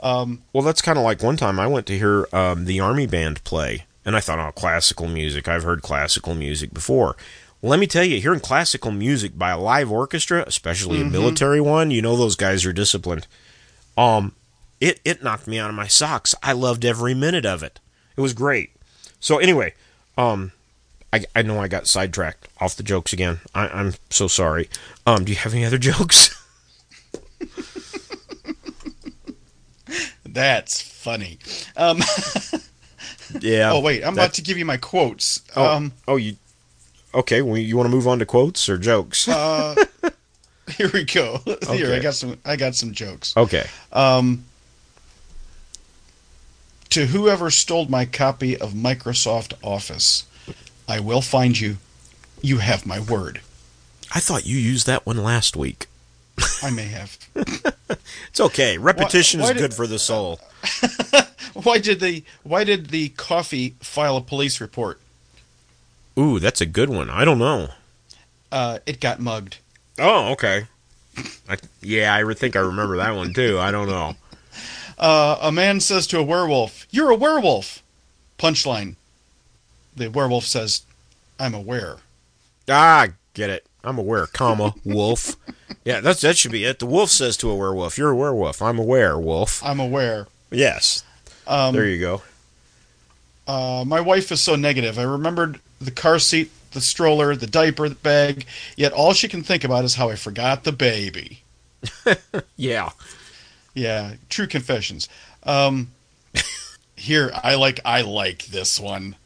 [0.00, 3.06] Um, well, that's kind of like one time I went to hear um, the army
[3.06, 5.48] band play, and I thought, oh, classical music.
[5.48, 7.16] I've heard classical music before.
[7.60, 11.08] let me tell you, hearing classical music by a live orchestra, especially mm-hmm.
[11.08, 13.26] a military one, you know those guys are disciplined.
[13.96, 14.32] Um,
[14.82, 16.34] it it knocked me out of my socks.
[16.42, 17.78] I loved every minute of it.
[18.16, 18.72] It was great.
[19.20, 19.74] So anyway,
[20.18, 20.50] um,
[21.12, 23.38] I, I know I got sidetracked off the jokes again.
[23.54, 24.68] I, I'm so sorry.
[25.06, 26.36] Um, do you have any other jokes?
[30.26, 31.38] That's funny.
[31.76, 32.00] Um,
[33.40, 33.70] yeah.
[33.72, 35.42] Oh wait, I'm that, about to give you my quotes.
[35.54, 36.36] Oh, um, oh you.
[37.14, 39.28] Okay, well, you want to move on to quotes or jokes?
[39.28, 39.76] uh,
[40.70, 41.40] here we go.
[41.46, 41.76] Okay.
[41.76, 42.38] Here, I got some.
[42.44, 43.36] I got some jokes.
[43.36, 43.66] Okay.
[43.92, 44.44] Um,
[46.92, 50.26] to whoever stole my copy of Microsoft Office,
[50.86, 51.78] I will find you.
[52.42, 53.40] You have my word.
[54.14, 55.86] I thought you used that one last week.
[56.62, 57.16] I may have.
[58.28, 58.76] it's okay.
[58.76, 60.38] Repetition why, why is did, good for the soul.
[61.54, 65.00] why did the Why did the coffee file a police report?
[66.18, 67.08] Ooh, that's a good one.
[67.08, 67.68] I don't know.
[68.50, 69.56] Uh, it got mugged.
[69.98, 70.66] Oh, okay.
[71.48, 73.58] I, yeah, I think I remember that one too.
[73.58, 74.14] I don't know.
[74.98, 77.82] Uh, a man says to a werewolf, "You're a werewolf."
[78.38, 78.96] Punchline.
[79.96, 80.82] The werewolf says,
[81.38, 81.98] "I'm aware."
[82.68, 83.66] Ah, get it.
[83.84, 85.36] I'm aware, comma, wolf.
[85.84, 86.78] Yeah, that's that should be it.
[86.78, 88.62] The wolf says to a werewolf, "You're a werewolf.
[88.62, 90.28] I'm aware, wolf." I'm aware.
[90.50, 91.02] Yes.
[91.46, 92.22] Um, there you go.
[93.46, 94.98] Uh, my wife is so negative.
[94.98, 98.46] I remembered the car seat, the stroller, the diaper, the bag.
[98.76, 101.42] Yet all she can think about is how I forgot the baby.
[102.56, 102.90] yeah.
[103.74, 104.14] Yeah.
[104.28, 105.08] True confessions.
[105.44, 105.92] Um,
[106.96, 109.16] here, I like I like this one.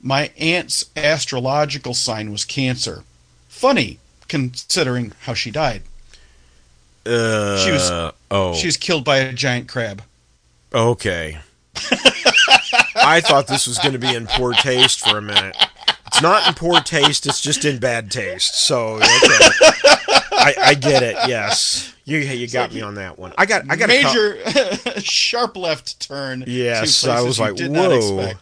[0.00, 3.02] My aunt's astrological sign was Cancer.
[3.48, 5.82] Funny, considering how she died.
[7.04, 10.02] Uh, she was oh she was killed by a giant crab.
[10.72, 11.38] Okay.
[12.96, 15.56] I thought this was going to be in poor taste for a minute.
[16.06, 18.56] It's not in poor taste; it's just in bad taste.
[18.56, 19.04] So okay.
[20.32, 21.16] I, I get it.
[21.28, 23.34] Yes, you you got me on that one.
[23.36, 26.44] I got I got a major co- sharp left turn.
[26.46, 28.32] Yes, I was like, whoa.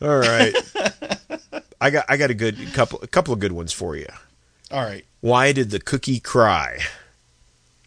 [0.00, 0.54] All right.
[1.80, 4.08] I got I got a good couple a couple of good ones for you.
[4.70, 5.04] All right.
[5.20, 6.78] Why did the cookie cry?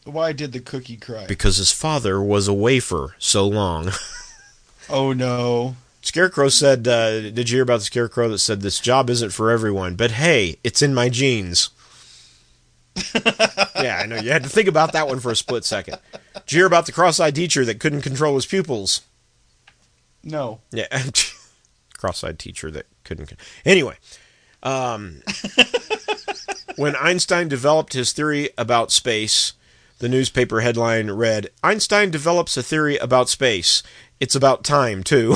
[0.06, 1.26] Why did the cookie cry?
[1.26, 3.90] Because his father was a wafer so long.
[4.90, 5.76] oh no.
[6.02, 9.50] Scarecrow said, uh, Did you hear about the Scarecrow that said, This job isn't for
[9.50, 11.70] everyone, but hey, it's in my genes?
[13.76, 14.18] yeah, I know.
[14.18, 15.98] You had to think about that one for a split second.
[16.34, 19.02] Did you hear about the cross eyed teacher that couldn't control his pupils?
[20.24, 20.62] No.
[20.72, 20.88] Yeah.
[21.98, 23.34] cross eyed teacher that couldn't.
[23.66, 23.96] Anyway,
[24.64, 25.22] Um,
[26.76, 29.54] when Einstein developed his theory about space,
[30.00, 33.84] the newspaper headline read Einstein develops a theory about space.
[34.20, 35.36] It's about time, too.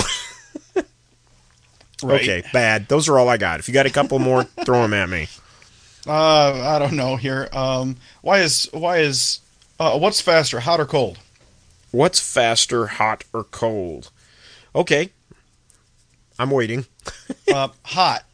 [2.01, 2.21] Right.
[2.21, 2.87] Okay, bad.
[2.87, 3.59] Those are all I got.
[3.59, 5.27] If you got a couple more, throw them at me.
[6.09, 7.47] Uh, I don't know here.
[7.53, 9.41] Um, why is why is
[9.79, 11.19] uh, what's faster, hot or cold?
[11.91, 14.09] What's faster, hot or cold?
[14.75, 15.11] Okay.
[16.39, 16.85] I'm waiting.
[17.53, 18.25] uh, hot,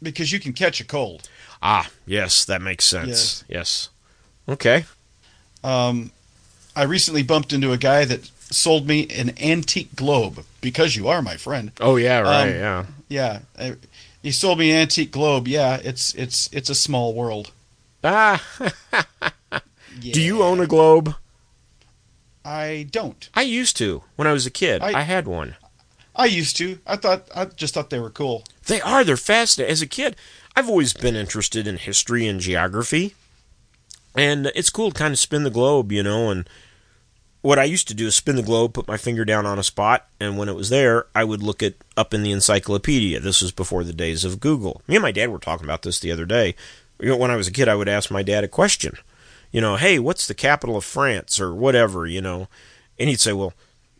[0.00, 1.28] because you can catch a cold.
[1.60, 3.08] Ah, yes, that makes sense.
[3.08, 3.44] Yes.
[3.48, 3.88] yes.
[4.48, 4.84] Okay.
[5.64, 6.12] Um,
[6.76, 11.22] I recently bumped into a guy that sold me an antique globe because you are
[11.22, 11.72] my friend.
[11.80, 12.84] Oh yeah, right, Um, yeah.
[13.08, 13.38] Yeah,
[14.26, 15.46] he sold me an antique globe.
[15.46, 17.52] Yeah, it's it's it's a small world.
[18.02, 19.60] Ah, Yeah.
[20.00, 21.14] do you own a globe?
[22.44, 23.28] I don't.
[23.34, 24.82] I used to when I was a kid.
[24.82, 25.54] I, I- had one.
[26.16, 26.80] I used to.
[26.88, 28.42] I thought I just thought they were cool.
[28.66, 29.04] They are.
[29.04, 29.70] They're fascinating.
[29.70, 30.16] As a kid,
[30.56, 33.14] I've always been interested in history and geography,
[34.16, 36.30] and it's cool to kind of spin the globe, you know.
[36.30, 36.48] And
[37.46, 39.62] what I used to do is spin the globe, put my finger down on a
[39.62, 43.20] spot, and when it was there, I would look it up in the encyclopedia.
[43.20, 44.82] This was before the days of Google.
[44.88, 46.56] Me and my dad were talking about this the other day.
[46.98, 48.94] When I was a kid, I would ask my dad a question.
[49.52, 52.48] You know, hey, what's the capital of France or whatever, you know?
[52.98, 53.54] And he'd say, well,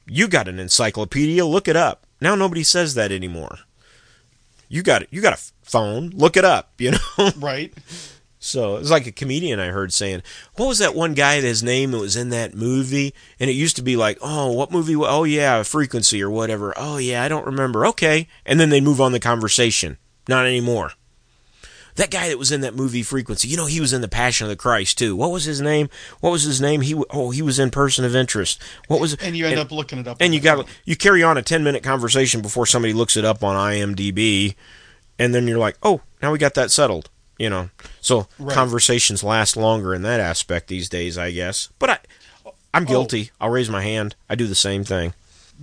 [0.06, 2.04] you got an encyclopedia, look it up.
[2.20, 3.58] Now nobody says that anymore.
[4.68, 5.08] You got it.
[5.12, 6.10] You got a phone.
[6.10, 6.72] Look it up.
[6.78, 6.98] You know.
[7.36, 7.72] Right.
[8.46, 10.22] So it's like a comedian I heard saying,
[10.54, 11.40] "What was that one guy?
[11.40, 14.70] His name that was in that movie, and it used to be like, oh, what
[14.70, 14.94] movie?
[14.96, 16.72] Oh yeah, Frequency or whatever.
[16.76, 17.84] Oh yeah, I don't remember.
[17.86, 19.98] Okay, and then they move on the conversation.
[20.28, 20.92] Not anymore.
[21.96, 24.44] That guy that was in that movie Frequency, you know, he was in the Passion
[24.44, 25.16] of the Christ too.
[25.16, 25.88] What was his name?
[26.20, 26.82] What was his name?
[26.82, 28.62] He oh, he was in Person of Interest.
[28.86, 29.14] What was?
[29.14, 30.18] And you end and- up looking it up.
[30.20, 30.66] and you got phone.
[30.84, 34.54] you carry on a 10 minute conversation before somebody looks it up on IMDb
[35.18, 37.70] and then you're like, "Oh, now we got that settled." You know.
[38.00, 38.54] So Right.
[38.54, 41.68] conversations last longer in that aspect these days, I guess.
[41.78, 41.98] But I
[42.74, 42.86] I'm Oh.
[42.86, 43.30] guilty.
[43.40, 44.14] I'll raise my hand.
[44.28, 45.14] I do the same thing.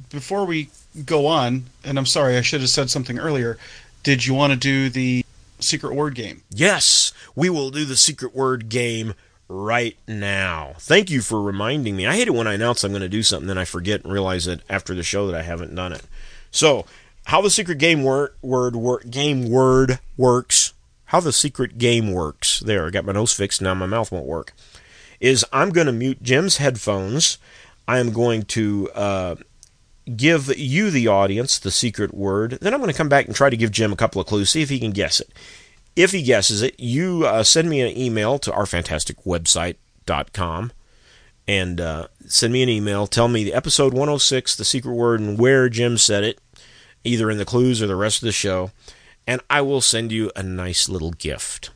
[0.09, 0.69] before we
[1.05, 3.59] go on, and I'm sorry, I should have said something earlier.
[4.01, 5.23] Did you want to do the
[5.59, 6.41] secret word game?
[6.49, 9.13] Yes, we will do the secret word game
[9.47, 10.73] right now.
[10.79, 12.07] Thank you for reminding me.
[12.07, 14.11] I hate it when I announce I'm going to do something then I forget and
[14.11, 16.01] realize it after the show that I haven't done it.
[16.49, 16.87] So,
[17.25, 20.72] how the secret game word word wor- game word works,
[21.13, 22.59] how the secret game works.
[22.61, 24.51] There, I got my nose fixed now my mouth won't work.
[25.19, 27.37] Is I'm going to mute Jim's headphones.
[27.87, 29.35] I am going to uh,
[30.15, 32.57] give you, the audience, the secret word.
[32.61, 34.49] Then I'm going to come back and try to give Jim a couple of clues,
[34.49, 35.31] see if he can guess it.
[35.95, 40.71] If he guesses it, you uh, send me an email to ourfantasticwebsite.com
[41.47, 43.05] and uh, send me an email.
[43.05, 46.41] Tell me the episode 106, the secret word, and where Jim said it,
[47.03, 48.71] either in the clues or the rest of the show.
[49.25, 51.71] And I will send you a nice little gift.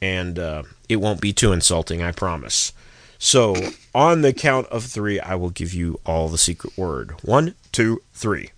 [0.00, 2.72] And uh, it won't be too insulting, I promise.
[3.18, 3.54] So,
[3.94, 7.12] on the count of three, I will give you all the secret word.
[7.22, 8.50] One, two, three.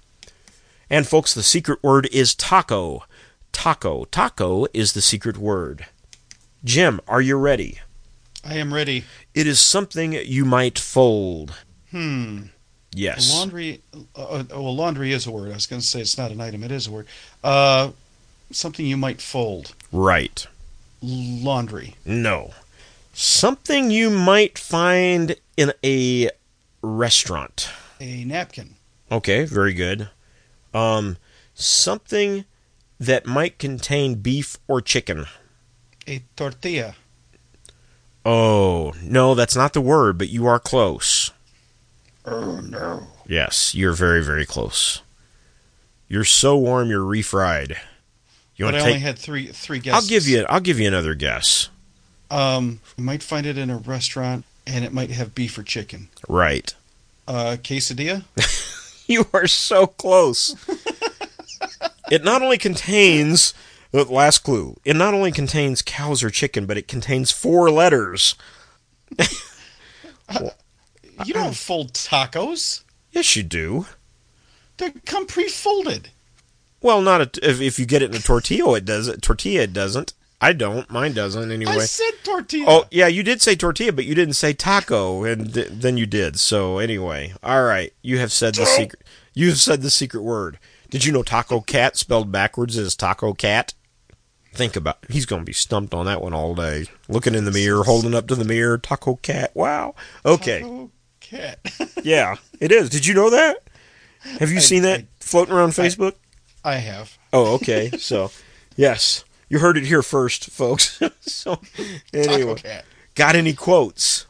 [0.91, 3.05] And, folks, the secret word is taco.
[3.53, 4.05] Taco.
[4.07, 5.87] Taco is the secret word.
[6.65, 7.81] Jim, are you ready?
[8.45, 9.05] I am ready.
[9.35, 11.55] It is something you might fold.
[11.91, 12.45] Hmm.
[12.93, 13.33] Yes.
[13.33, 13.81] Laundry.
[14.17, 15.51] Uh, uh, well, laundry is a word.
[15.51, 16.65] I was going to say it's not an item.
[16.65, 17.07] It is a word.
[17.45, 17.91] Uh,
[18.51, 19.75] something you might fold.
[19.93, 20.47] Right.
[21.03, 21.97] Laundry.
[22.05, 22.53] No.
[23.13, 26.31] Something you might find in a
[26.83, 27.71] restaurant.
[28.01, 28.75] A napkin.
[29.11, 30.11] Okay, very good.
[30.75, 31.17] Um,
[31.55, 32.45] something
[33.01, 35.27] that might contain beef or chicken.
[36.07, 36.95] A tortilla.
[38.25, 41.31] Oh, no, that's not the word, but you are close.
[42.25, 43.07] Oh no.
[43.27, 45.03] Yes, you're very, very close.
[46.09, 47.77] You're so warm, you're refried.
[48.59, 50.05] You But I to only had three three guesses.
[50.05, 50.45] I'll give you.
[50.49, 51.71] I'll give you another guess.
[52.31, 56.09] Um, you might find it in a restaurant, and it might have beef or chicken.
[56.29, 56.75] Right.
[57.27, 58.25] Uh, quesadilla.
[59.09, 60.55] You are so close.
[62.11, 63.55] it not only contains
[63.91, 64.79] the last clue.
[64.85, 68.37] It not only contains cows or chicken, but it contains four letters.
[71.25, 72.83] You don't fold tacos.
[73.11, 73.87] Yes, you do.
[74.77, 76.11] They come pre-folded.
[76.81, 79.09] Well, not a, if, if you get it in a tortilla, it does.
[79.09, 79.23] it.
[79.23, 80.13] Tortilla, it doesn't.
[80.41, 80.89] I don't.
[80.89, 81.73] Mine doesn't anyway.
[81.73, 82.65] I said tortilla.
[82.69, 86.07] Oh, yeah, you did say tortilla, but you didn't say taco, and th- then you
[86.07, 86.39] did.
[86.39, 89.03] So anyway, all right, you have said the secret.
[89.35, 90.61] You have said the secret word.
[90.91, 93.75] Did you know taco cat spelled backwards is taco cat?
[94.55, 94.99] Think about.
[95.03, 95.11] It.
[95.11, 96.87] He's going to be stumped on that one all day.
[97.09, 99.51] Looking in the mirror, holding up to the mirror, taco cat.
[99.57, 99.97] Wow.
[100.25, 100.61] Okay.
[100.61, 101.59] Taco cat.
[102.05, 102.89] Yeah, it is.
[102.91, 103.57] Did you know that?
[104.39, 106.15] Have you I- seen that I- floating around Facebook?
[106.69, 107.17] I have.
[107.33, 107.91] Oh, okay.
[107.99, 108.31] So,
[108.77, 111.01] yes, You heard it here first, folks.
[111.21, 111.61] so,
[112.13, 112.83] anyway,
[113.15, 114.27] got any quotes?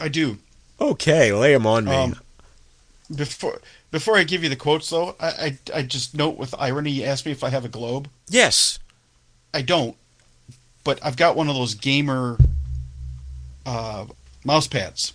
[0.00, 0.38] I do.
[0.80, 1.94] Okay, lay them on me.
[1.96, 2.16] Um,
[3.14, 6.90] before before I give you the quotes, though, I, I I just note with irony.
[6.90, 8.08] You asked me if I have a globe.
[8.28, 8.78] yes.
[9.54, 9.96] I don't,
[10.82, 12.36] but I've got one of those gamer
[13.64, 14.06] uh,
[14.44, 15.12] mouse pads.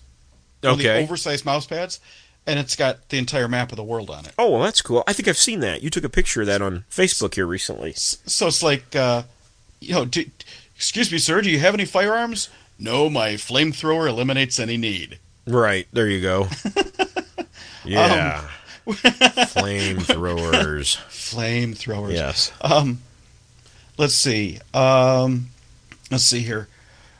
[0.61, 1.03] One of the Okay.
[1.03, 1.99] oversized mouse pads,
[2.45, 4.33] and it's got the entire map of the world on it.
[4.37, 5.03] Oh, well, that's cool.
[5.07, 5.83] I think I've seen that.
[5.83, 7.93] You took a picture of that on Facebook here recently.
[7.93, 9.23] So it's like, uh,
[9.79, 10.25] you know, do,
[10.75, 12.49] excuse me, sir, do you have any firearms?
[12.79, 15.19] No, my flamethrower eliminates any need.
[15.45, 15.87] Right.
[15.91, 16.47] There you go.
[17.85, 18.47] yeah.
[18.87, 20.95] Flamethrowers.
[21.09, 22.13] Flamethrowers.
[22.13, 22.51] Yes.
[22.61, 23.01] Um,
[23.97, 24.59] let's see.
[24.73, 25.49] Um,
[26.09, 26.69] let's see here.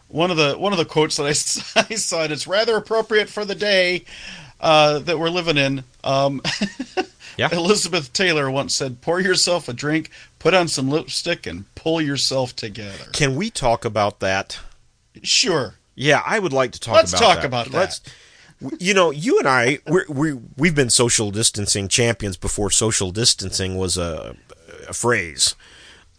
[0.08, 1.30] One of the one of the quotes that I,
[1.92, 4.06] I saw, and it's rather appropriate for the day
[4.60, 5.84] uh, that we're living in.
[6.04, 6.42] Um,
[7.40, 7.48] Yeah.
[7.54, 12.54] Elizabeth Taylor once said, "Pour yourself a drink, put on some lipstick, and pull yourself
[12.54, 14.60] together." Can we talk about that?
[15.24, 15.76] Sure.
[15.96, 16.96] Yeah, I would like to talk.
[16.96, 17.46] Let's about talk that.
[17.46, 17.78] about that.
[17.78, 18.02] Let's
[18.78, 23.78] you know, you and I we're, we we've been social distancing champions before social distancing
[23.78, 24.36] was a,
[24.90, 25.56] a phrase.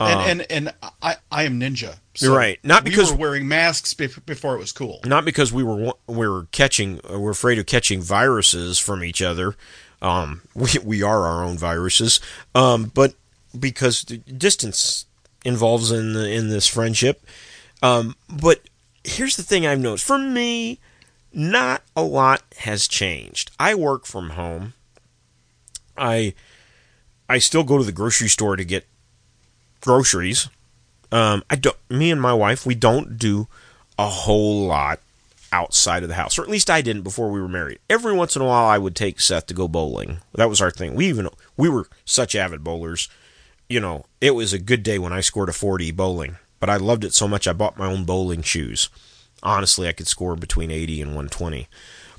[0.00, 1.98] Uh, and, and and I I am ninja.
[2.18, 2.58] You're right.
[2.64, 5.00] Not because- we were wearing masks bef- before it was cool.
[5.04, 9.56] not because we were we were catching we're afraid of catching viruses from each other.
[10.02, 12.18] Um, we we are our own viruses.
[12.54, 13.14] Um, but
[13.58, 15.04] because the distance
[15.44, 17.24] involves in the, in this friendship.
[17.82, 18.60] Um, but
[19.04, 20.78] here's the thing I've noticed for me,
[21.32, 23.50] not a lot has changed.
[23.58, 24.74] I work from home.
[25.96, 26.34] I
[27.28, 28.86] I still go to the grocery store to get
[29.80, 30.48] groceries.
[31.12, 31.76] Um, I don't.
[31.88, 33.48] Me and my wife, we don't do
[33.98, 35.00] a whole lot
[35.52, 37.80] outside of the house, or at least I didn't before we were married.
[37.88, 40.18] Every once in a while, I would take Seth to go bowling.
[40.34, 40.94] That was our thing.
[40.94, 43.08] We even we were such avid bowlers.
[43.68, 46.36] You know, it was a good day when I scored a forty bowling.
[46.60, 48.90] But I loved it so much, I bought my own bowling shoes.
[49.42, 51.68] Honestly, I could score between eighty and one twenty.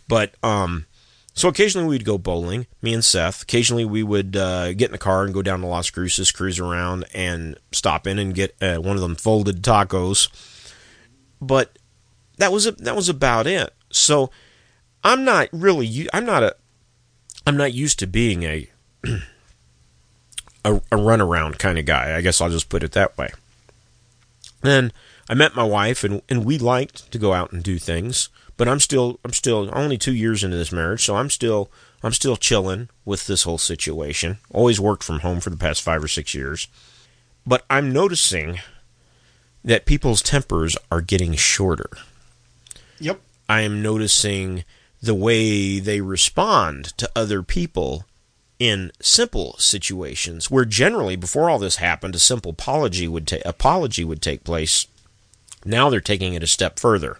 [0.07, 0.87] But um,
[1.33, 3.43] so occasionally we'd go bowling, me and Seth.
[3.43, 6.59] Occasionally we would uh, get in the car and go down to Las Cruces, cruise
[6.59, 10.27] around, and stop in and get uh, one of them folded tacos.
[11.39, 11.77] But
[12.37, 13.73] that was a, that was about it.
[13.91, 14.29] So
[15.03, 16.55] I'm not really I'm not a
[17.47, 18.69] I'm not used to being a
[20.65, 22.15] a, a runaround kind of guy.
[22.15, 23.29] I guess I'll just put it that way.
[24.61, 24.91] Then
[25.31, 28.67] I met my wife and and we liked to go out and do things, but
[28.67, 31.71] I'm still I'm still only 2 years into this marriage, so I'm still
[32.03, 34.39] I'm still chilling with this whole situation.
[34.51, 36.67] Always worked from home for the past 5 or 6 years.
[37.47, 38.59] But I'm noticing
[39.63, 41.89] that people's tempers are getting shorter.
[42.99, 43.21] Yep.
[43.47, 44.65] I am noticing
[45.01, 48.05] the way they respond to other people
[48.59, 54.03] in simple situations where generally before all this happened a simple apology would ta- apology
[54.03, 54.87] would take place
[55.65, 57.19] now they're taking it a step further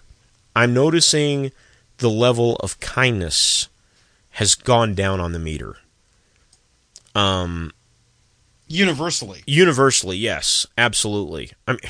[0.56, 1.52] i'm noticing
[1.98, 3.68] the level of kindness
[4.32, 5.78] has gone down on the meter
[7.16, 7.72] um
[8.72, 9.44] Universally.
[9.46, 11.52] Universally, yes, absolutely.
[11.68, 11.82] I mean,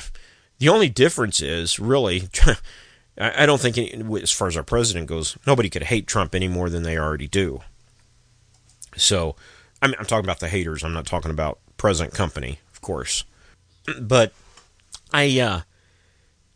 [0.58, 2.28] the only difference is really,
[3.18, 6.48] I don't think, any, as far as our president goes, nobody could hate Trump any
[6.48, 7.60] more than they already do.
[8.96, 9.36] So,
[9.80, 10.82] I mean, I'm talking about the haters.
[10.82, 13.22] I'm not talking about present company, of course.
[14.00, 14.32] But
[15.12, 15.60] I, uh,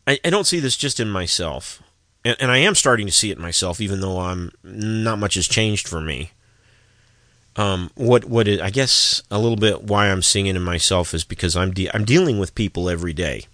[0.07, 1.83] I, I don't see this just in myself,
[2.25, 5.35] and, and I am starting to see it in myself, even though I'm not much
[5.35, 6.31] has changed for me
[7.57, 11.13] um, what what it, I guess a little bit why I'm seeing it in myself
[11.13, 13.45] is because I'm de- I'm dealing with people every day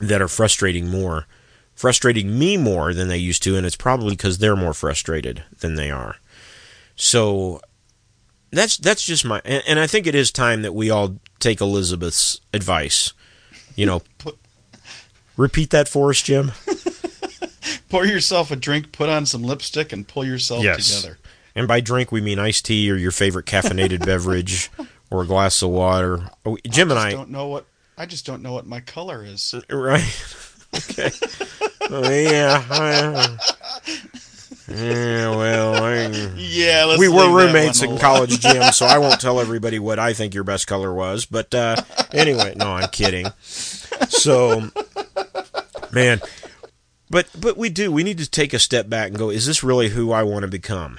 [0.00, 1.26] that are frustrating more,
[1.74, 5.76] frustrating me more than they used to, and it's probably because they're more frustrated than
[5.76, 6.16] they are.
[6.96, 7.60] So
[8.50, 11.60] that's that's just my and, and I think it is time that we all take
[11.60, 13.12] Elizabeth's advice.
[13.76, 14.38] You know, Put-
[15.36, 16.52] repeat that for us, Jim.
[17.88, 20.88] Pour yourself a drink, put on some lipstick, and pull yourself Yes.
[20.94, 21.18] together.
[21.54, 24.70] And by drink, we mean iced tea or your favorite caffeinated beverage
[25.10, 26.30] or a glass of water.
[26.44, 27.66] Oh, Jim and I I, don't know what
[27.96, 29.54] I just don't know what my color is.
[29.70, 30.02] Right.
[30.74, 31.10] Okay.
[31.90, 32.64] oh, yeah.
[32.68, 33.38] I-
[34.68, 35.30] yeah.
[35.36, 36.06] Well, I,
[36.36, 40.14] Yeah, let's we were roommates in college, Jim, so I won't tell everybody what I
[40.14, 41.26] think your best color was.
[41.26, 41.76] But uh,
[42.12, 43.26] anyway, no, I'm kidding.
[43.42, 44.68] So,
[45.94, 46.20] man,
[47.10, 47.90] but but we do.
[47.92, 49.30] We need to take a step back and go.
[49.30, 50.98] Is this really who I want to become?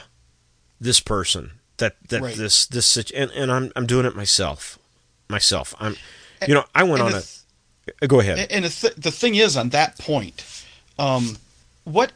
[0.79, 2.35] This person that that Right.
[2.35, 4.77] this this and, and I'm I'm doing it myself.
[5.29, 5.73] Myself.
[5.79, 5.95] I'm.
[6.47, 7.41] You know, I went And on the
[8.01, 8.07] a.
[8.07, 8.47] Go ahead.
[8.51, 10.43] And- the, th- the thing is, on that point,
[10.99, 11.37] um,
[11.83, 12.11] what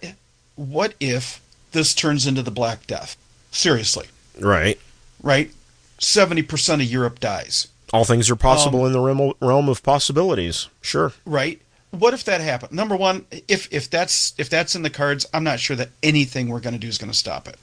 [0.56, 3.16] what if this turns into the Black Death?
[3.52, 4.08] Seriously,
[4.40, 4.80] Right.
[5.24, 5.52] right?
[6.00, 7.68] Seventy percent of Europe dies.
[7.92, 10.68] All things are possible in the realm, realm of possibilities.
[10.82, 11.14] Sure.
[11.26, 11.60] right?
[11.92, 12.72] What if that happened?
[12.72, 16.48] Number one, if if that's if that's in the cards, I'm not sure that anything
[16.50, 17.58] we're going to do is going to stop it.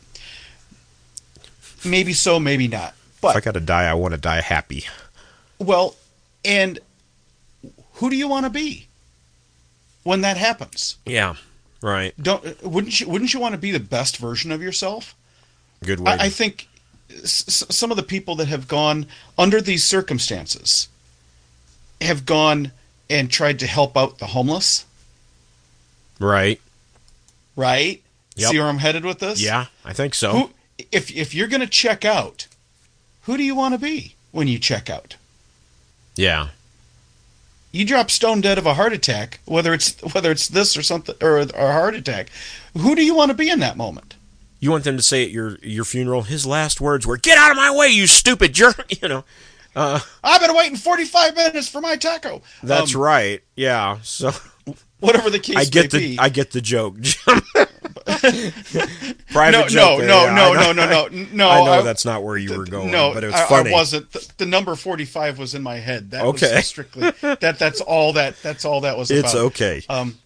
[1.85, 2.95] Maybe so, maybe not.
[3.21, 4.85] But if I got to die, I want to die happy.
[5.59, 5.95] well,
[6.45, 6.79] and
[7.95, 8.87] who do you want to be
[10.03, 10.97] when that happens?
[11.07, 11.37] Yeah.
[11.83, 12.13] Right.
[12.21, 15.15] Don't wouldn't you wouldn't you want to be the best version of yourself?
[15.85, 16.13] Good way.
[16.13, 16.69] I, I think
[17.13, 19.07] s- s- some of the people that have gone
[19.39, 20.89] under these circumstances
[22.01, 22.73] have gone
[23.09, 24.85] and tried to help out the homeless.
[26.19, 26.61] right.
[27.55, 28.03] Right?
[28.37, 28.51] Yep.
[28.51, 29.41] See where I'm headed with this?
[29.43, 30.31] Yeah, I think so.
[30.33, 30.51] Who,
[30.93, 32.47] if if you're going to check out,
[33.23, 35.17] who do you want to be when you check out?
[36.17, 36.49] Yeah.
[37.73, 41.15] You drop stone dead of a heart attack, whether it's whether it's this or something
[41.23, 42.29] or, or a heart attack.
[42.77, 44.17] Who do you want to be in that moment?
[44.61, 47.51] You want them to say at your your funeral, his last words were, "Get out
[47.51, 49.25] of my way, you stupid jerk." You know.
[49.77, 52.41] Uh, I've been waiting 45 minutes for my taco.
[52.63, 53.43] that's Um, right.
[53.55, 53.99] Yeah.
[54.03, 54.33] So
[55.01, 56.19] Whatever the case I get may the be.
[56.19, 56.97] I get the joke.
[59.31, 60.73] Private no, joke no, no, no, know.
[60.73, 61.51] no, no, no, no.
[61.51, 63.71] I know I- that's not where you were going, no, but it was I, funny.
[63.71, 64.11] I wasn't.
[64.13, 66.11] The, the number 45 was in my head.
[66.13, 66.57] That Okay.
[66.57, 67.59] was strictly that.
[67.59, 68.37] That's all that.
[68.43, 69.11] That's all that was.
[69.11, 69.25] About.
[69.25, 69.45] It's about.
[69.47, 69.83] okay.
[69.89, 70.19] Um,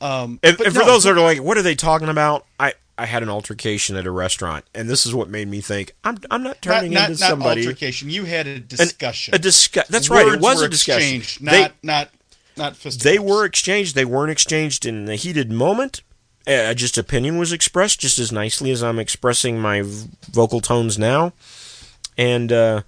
[0.00, 2.46] um, And, and for no, those that are like, what are they talking about?
[2.58, 5.92] I, I had an altercation at a restaurant, and this is what made me think
[6.02, 7.62] I'm I'm not not, turning not, into not somebody.
[7.62, 8.08] altercation.
[8.08, 9.34] You had a discussion.
[9.34, 9.86] A discuss.
[9.88, 10.26] That's right.
[10.26, 11.16] It was a discussion.
[11.16, 12.08] exchanged, They- Not not
[12.56, 13.04] not fisticuffs.
[13.04, 13.94] They were exchanged.
[13.94, 16.02] They weren't exchanged in a heated moment.
[16.46, 21.32] Uh, just opinion was expressed just as nicely as I'm expressing my vocal tones now,
[22.16, 22.82] and uh,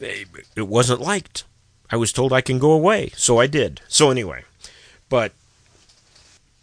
[0.00, 1.44] it wasn't liked.
[1.90, 3.80] I was told I can go away, so I did.
[3.88, 4.44] So anyway,
[5.08, 5.32] but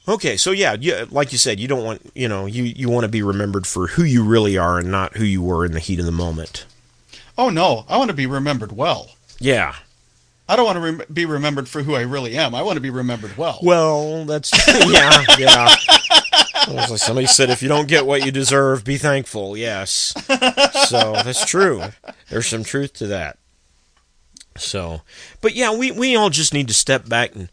[0.08, 3.04] okay, so yeah, yeah, like you said, you don't want you know you you want
[3.04, 5.80] to be remembered for who you really are and not who you were in the
[5.80, 6.66] heat of the moment.
[7.38, 9.12] Oh no, I want to be remembered well.
[9.40, 9.76] Yeah.
[10.50, 12.56] I don't want to rem- be remembered for who I really am.
[12.56, 13.60] I want to be remembered well.
[13.62, 15.76] Well, that's yeah, yeah.
[16.70, 19.58] Like somebody said, if you don't get what you deserve, be thankful.
[19.58, 20.14] Yes,
[20.88, 21.84] so that's true.
[22.30, 23.38] There's some truth to that.
[24.58, 25.02] So,
[25.42, 27.50] but yeah, we we all just need to step back and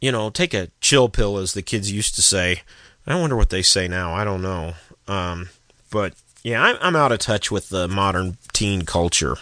[0.00, 2.62] you know take a chill pill, as the kids used to say.
[3.06, 4.12] I wonder what they say now.
[4.12, 4.74] I don't know.
[5.06, 5.48] Um,
[5.90, 9.36] but yeah, I'm, I'm out of touch with the modern teen culture.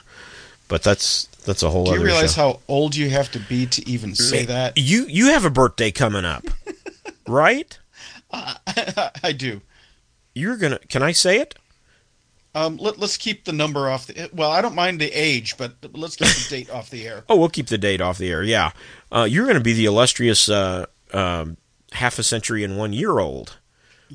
[0.69, 2.01] But that's that's a whole other thing.
[2.01, 2.43] Do you realize show.
[2.43, 4.77] how old you have to be to even say that?
[4.77, 6.45] you you have a birthday coming up,
[7.29, 7.79] right?
[8.33, 9.61] I do.
[10.35, 10.79] You're gonna.
[10.89, 11.55] Can I say it?
[12.57, 14.31] Um, let, let's keep the number off the.
[14.33, 17.23] Well, I don't mind the age, but let's keep the date off the air.
[17.29, 18.43] Oh, we'll keep the date off the air.
[18.43, 18.71] Yeah,
[19.13, 21.59] uh, you're going to be the illustrious uh, um,
[21.93, 23.59] half a century and one year old,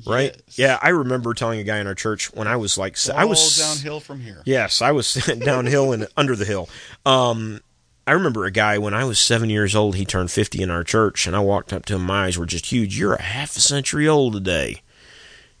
[0.04, 0.34] right?
[0.48, 0.58] Yes.
[0.58, 3.24] Yeah, I remember telling a guy in our church when I was like, It's I
[3.24, 4.42] was downhill from here.
[4.44, 6.68] Yes, I was downhill and under the hill.
[7.06, 7.60] Um,
[8.08, 9.94] I remember a guy when I was seven years old.
[9.94, 12.06] He turned fifty in our church, and I walked up to him.
[12.06, 12.98] My eyes were just huge.
[12.98, 14.82] You're a half a century old today,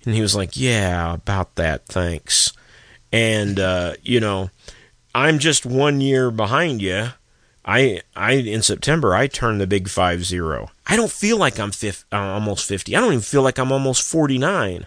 [0.04, 1.86] and he was like, "Yeah, about that.
[1.86, 2.52] Thanks."
[3.12, 4.50] And uh, you know,
[5.14, 7.08] I'm just one year behind you.
[7.64, 10.70] I I in September I turned the big five zero.
[10.86, 12.96] I don't feel like I'm fif- uh, almost fifty.
[12.96, 14.86] I don't even feel like I'm almost forty nine.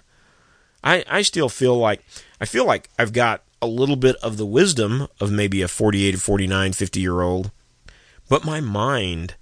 [0.84, 2.04] I I still feel like
[2.42, 6.16] I feel like I've got a little bit of the wisdom of maybe a 48,
[6.16, 7.52] or 49, 50 year old,
[8.30, 9.36] but my mind.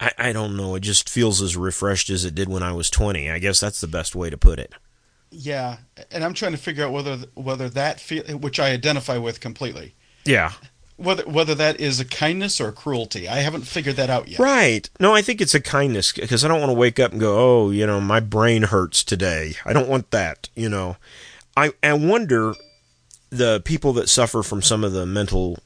[0.00, 0.76] I, I don't know.
[0.76, 3.28] It just feels as refreshed as it did when I was 20.
[3.32, 4.72] I guess that's the best way to put it.
[5.30, 5.76] Yeah,
[6.10, 9.94] and I'm trying to figure out whether whether that feel, which I identify with completely,
[10.24, 10.52] Yeah.
[10.96, 13.28] whether whether that is a kindness or a cruelty.
[13.28, 14.38] I haven't figured that out yet.
[14.38, 14.88] Right.
[14.98, 17.36] No, I think it's a kindness because I don't want to wake up and go,
[17.66, 19.54] oh, you know, my brain hurts today.
[19.66, 20.96] I don't want that, you know.
[21.56, 22.54] I, I wonder
[23.30, 25.58] the people that suffer from some of the mental,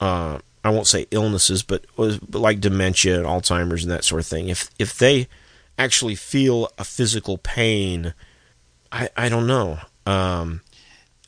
[0.00, 4.26] uh, I won't say illnesses, but, but like dementia and Alzheimer's and that sort of
[4.26, 5.28] thing, if, if they
[5.78, 8.14] actually feel a physical pain,
[8.94, 9.80] I, I don't know.
[10.06, 10.60] Um,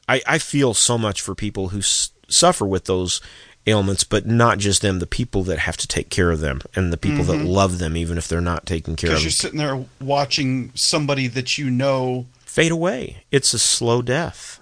[0.09, 3.21] I, I feel so much for people who s- suffer with those
[3.67, 6.93] ailments, but not just them, the people that have to take care of them and
[6.93, 9.25] the people that love them, even if they're not taking care of them.
[9.25, 12.27] Because you're sitting there watching somebody that you know.
[12.45, 13.25] fade away.
[13.33, 14.61] It's a slow death.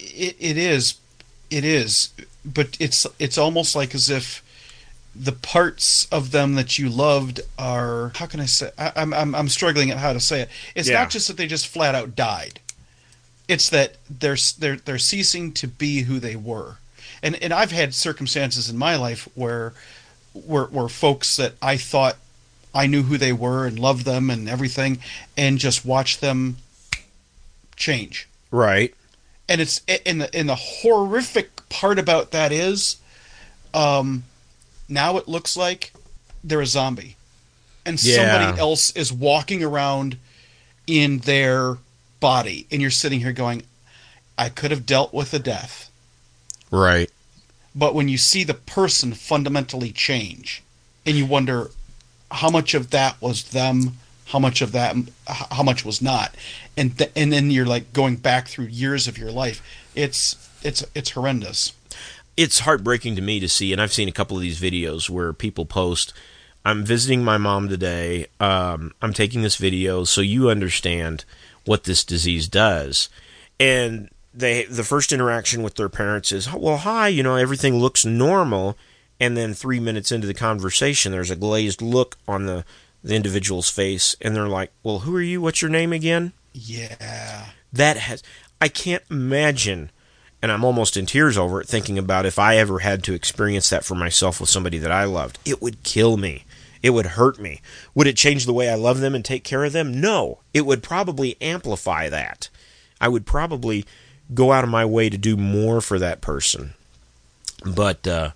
[0.00, 0.94] It, it is,
[1.50, 2.10] it is,
[2.44, 4.42] but it's it's almost like as if
[5.22, 8.70] the parts of them that you loved are how can I say?
[8.78, 10.48] I, I'm I'm I'm struggling at how to say it.
[10.74, 11.00] It's Yeah.
[11.00, 12.58] not just that they just flat out died.
[13.46, 16.76] It's that they're they're they're ceasing to be who they were,
[17.22, 19.74] and and I've had circumstances in my life where
[20.32, 22.16] where where folks that I thought
[22.74, 25.00] I knew who they were and loved them and everything,
[25.36, 26.56] and just watch them
[27.76, 28.28] change.
[28.50, 28.94] Right.
[29.48, 32.96] And it's and the and the horrific part about that is
[33.74, 34.22] um,
[34.90, 35.92] now it looks like
[36.42, 37.16] they're a zombie,
[37.86, 38.16] and Yeah.
[38.16, 40.18] somebody else is walking around
[40.86, 41.78] in their
[42.18, 43.62] body, and you're sitting here going,
[44.36, 45.88] "I could have dealt with the death."
[46.70, 47.10] Right.
[47.74, 50.62] But when you see the person fundamentally change,
[51.06, 51.70] and you wonder
[52.30, 56.34] how much of that was them, how much of that, how much was not,
[56.76, 59.62] and th- and then you're like going back through years of your life.
[59.94, 61.72] It's it's it's horrendous.
[62.36, 65.32] It's heartbreaking to me to see, and I've seen a couple of these videos where
[65.32, 66.12] people post,
[66.64, 68.26] "I'm visiting my mom today.
[68.38, 71.24] Um, I'm taking this video so you understand
[71.64, 73.08] what this disease does."
[73.58, 78.04] And they, the first interaction with their parents is, "Well, hi, you know, everything looks
[78.04, 78.78] normal,"
[79.18, 82.64] and then three minutes into the conversation, there's a glazed look on the
[83.02, 85.40] the individual's face, and they're like, "Well, who are you?
[85.40, 87.46] What's your name again?" Yeah.
[87.72, 88.22] that has
[88.60, 89.90] I can't imagine
[90.42, 93.68] and I'm almost in tears over it thinking about if I ever had to experience
[93.70, 95.38] that for myself with somebody that I loved.
[95.44, 96.44] It would kill me.
[96.82, 97.60] It would hurt me.
[97.94, 100.00] Would it change the way I love them and take care of them?
[100.00, 100.38] No.
[100.54, 102.48] It would probably amplify that.
[103.00, 103.84] I would probably
[104.32, 106.74] go out of my way to do more for that person.
[107.64, 108.30] But uh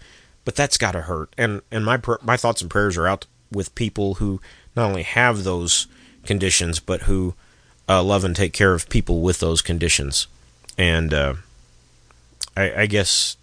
[0.45, 1.35] but that's got to hurt.
[1.39, 4.41] And and my my thoughts and prayers are out with people who
[4.77, 5.87] not only have those
[6.25, 7.35] conditions but who
[7.89, 10.27] uh, love and take care of people with those conditions.
[10.77, 11.35] And uh,
[12.57, 13.37] I, I guess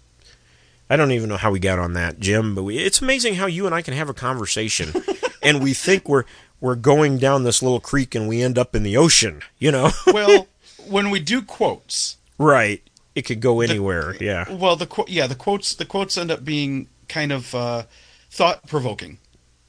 [0.88, 2.54] I don't even know how we got on that, Jim.
[2.54, 4.92] But we, it's amazing how you and I can have a conversation,
[5.42, 6.24] and we think we're
[6.60, 9.42] we're going down this little creek, and we end up in the ocean.
[9.58, 10.46] You know, Well,
[10.88, 12.82] when we do quotes, right?
[13.14, 14.16] It could go anywhere.
[14.20, 17.82] yeah, well, the qu- yeah the quotes the quotes end up being kind of uh,
[18.30, 19.18] thought provoking.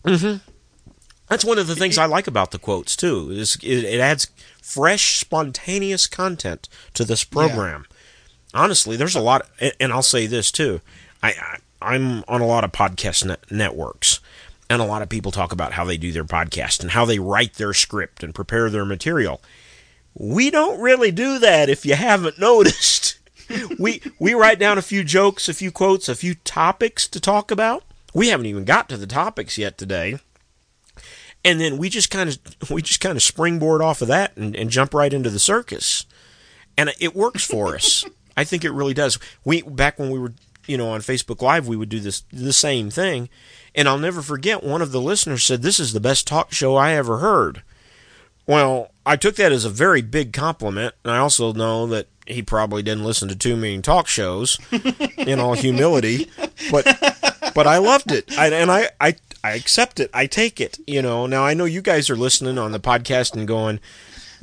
[0.04, 3.30] that's one of the things I like about the quotes too.
[3.32, 4.28] Is it, it adds
[4.62, 7.86] fresh, spontaneous content to this program.
[8.54, 9.47] Honestly, there's a lot,
[9.80, 10.82] and- I'll say this too.
[11.22, 14.20] I, I I'm on a lot of podcast net- networks,
[14.70, 17.20] and a lot of people talk about how they do their podcast and how they
[17.20, 19.41] write their script and prepare their material.
[20.14, 23.18] We don't really do that if you haven't noticed.
[23.80, 27.51] we we write down a few jokes, a few quotes, a few topics to talk
[27.51, 27.84] about.
[28.14, 30.20] We haven't even got to the topics yet today
[31.45, 34.56] and then we just kind of we just kind of springboard off of that and,
[34.56, 36.06] and jump right into the circus
[36.78, 38.06] and it works for us
[38.36, 40.34] i think it really does we back when we were
[40.66, 43.30] you know on facebook live we would do this the same thing
[43.76, 46.76] and i'll never forget one of the listeners said this is the best talk show
[46.76, 47.64] i ever heard
[48.48, 52.42] well i took that as a very big compliment and i also know that he
[52.42, 54.58] probably didn't listen to too many talk shows
[55.18, 56.30] in all humility
[56.72, 56.86] but
[57.54, 60.10] but I loved it, I, and I, I I accept it.
[60.14, 60.80] I take it.
[60.88, 61.26] You know.
[61.26, 63.80] Now I know you guys are listening on the podcast and going,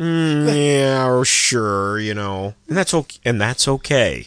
[0.00, 3.18] mm, yeah, or sure, you know, and that's okay.
[3.24, 4.26] And that's okay.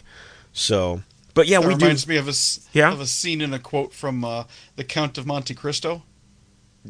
[0.53, 1.01] So,
[1.33, 1.85] but yeah, That we do.
[1.85, 2.33] reminds me of a
[2.73, 2.91] Yeah?
[2.93, 4.43] of a scene in a quote from uh,
[4.75, 6.03] the Count of Monte Cristo.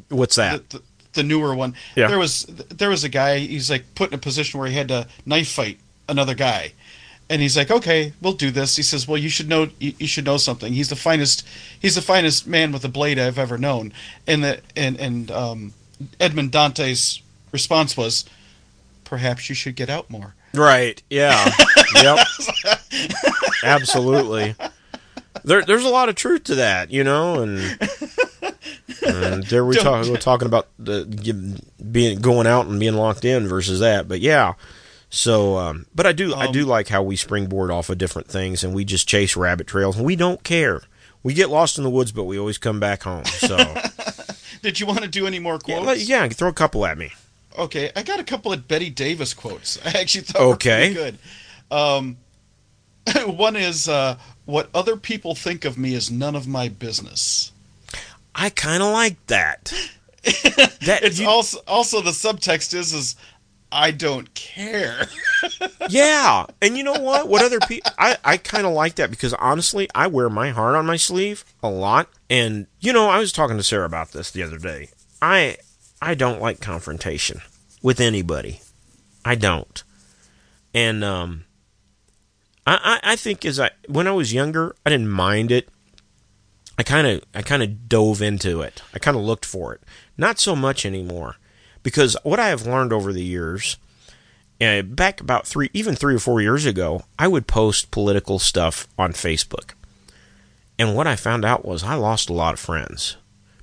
[0.10, 0.70] What's that?
[0.70, 1.76] the, the, the newer one.
[1.96, 2.08] Yeah.
[2.08, 3.38] There was there was a guy.
[3.40, 5.78] He's like put in a position where he had to knife fight
[6.10, 6.74] another guy,
[7.30, 10.08] and he's like, "Okay, we'll do this." He says, "Well, you should know you, you
[10.08, 10.74] should know something.
[10.74, 11.48] He's the finest
[11.80, 13.94] he's the finest man with a blade I've ever known."
[14.26, 15.74] And the and and um,
[16.20, 17.22] Edmond Dantès'
[17.52, 18.26] response was,
[19.14, 21.02] "Perhaps you should get out more." Right.
[21.08, 21.52] Yeah.
[21.96, 22.26] yep.
[23.64, 24.56] Absolutely.
[25.44, 27.60] There, there's a lot of truth to that, you know, and,
[29.06, 31.06] and there we talk, we're talking about the
[31.92, 34.54] being going out and being locked in versus that, but yeah.
[35.10, 38.28] So, um, but I do, I do Um, like how we springboard off of different
[38.30, 40.82] things, and we just chase rabbit trails, and we don't care.
[41.22, 43.26] We get lost in the woods, but we always come back home.
[43.26, 43.58] So,
[44.64, 45.86] Did you want to do any more quotes?
[45.86, 47.12] let- yeah, throw a couple at me.
[47.58, 49.78] Okay, I got a couple of Bette Davis quotes.
[49.86, 50.90] I actually thought Okay.
[50.90, 51.18] were pretty
[51.72, 51.76] good.
[51.76, 52.18] Um,
[53.36, 57.52] one is uh, "What other people think of me is none of my business."
[58.36, 59.72] I kind of like that.
[60.84, 63.16] That It's you- also also the subtext is is
[63.72, 65.08] I don't care.
[65.90, 67.28] Yeah, and you know what?
[67.28, 67.92] What other people?
[67.98, 71.44] I I kind of like that because honestly, I wear my heart on my sleeve
[71.62, 74.90] a lot, and you know, I was talking to Sarah about this the other day.
[75.22, 75.58] I
[76.04, 77.42] I don't like confrontation
[77.82, 78.60] with anybody.
[79.24, 79.82] I don't,
[80.74, 81.46] and um,
[82.68, 85.70] I I, I think as I when I was younger, I didn't mind it.
[86.78, 88.82] I kind of I kind of dove into it.
[88.94, 89.82] I kind of looked for it.
[90.18, 91.38] Not so much anymore,
[91.84, 93.78] because what I have learned over the years
[94.60, 98.90] uh, back about three, even three or four years ago, I would post political stuff
[98.98, 99.72] on Facebook.
[100.78, 103.16] And what I found out was I lost a lot of friends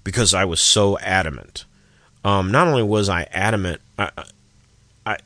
[0.05, 1.67] because I was so adamant.
[2.25, 4.11] Um, not only was I adamant, I,
[5.07, 5.17] I,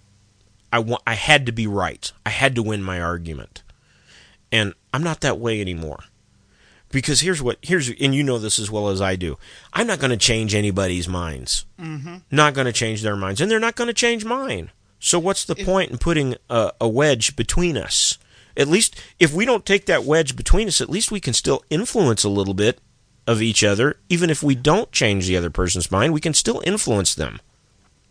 [0.72, 2.10] I, I had to be right.
[2.24, 3.62] I had to win my argument.
[4.52, 6.04] And I'm not that way anymore
[6.92, 9.36] Because here's what here's and you know this as well as I do.
[9.72, 11.64] I'm not going to change anybody's minds.
[11.80, 12.18] Mm-hmm.
[12.30, 14.70] Not going to change their minds, and they're not going to change mine.
[15.00, 18.16] So what's the point in putting a, a wedge between us?
[18.56, 21.64] At least if we don't take that wedge between us, at least we can still
[21.68, 22.78] influence a little bit
[23.26, 23.96] of each other.
[24.08, 27.40] Even if we don't change the other person's mind, we can still influence them.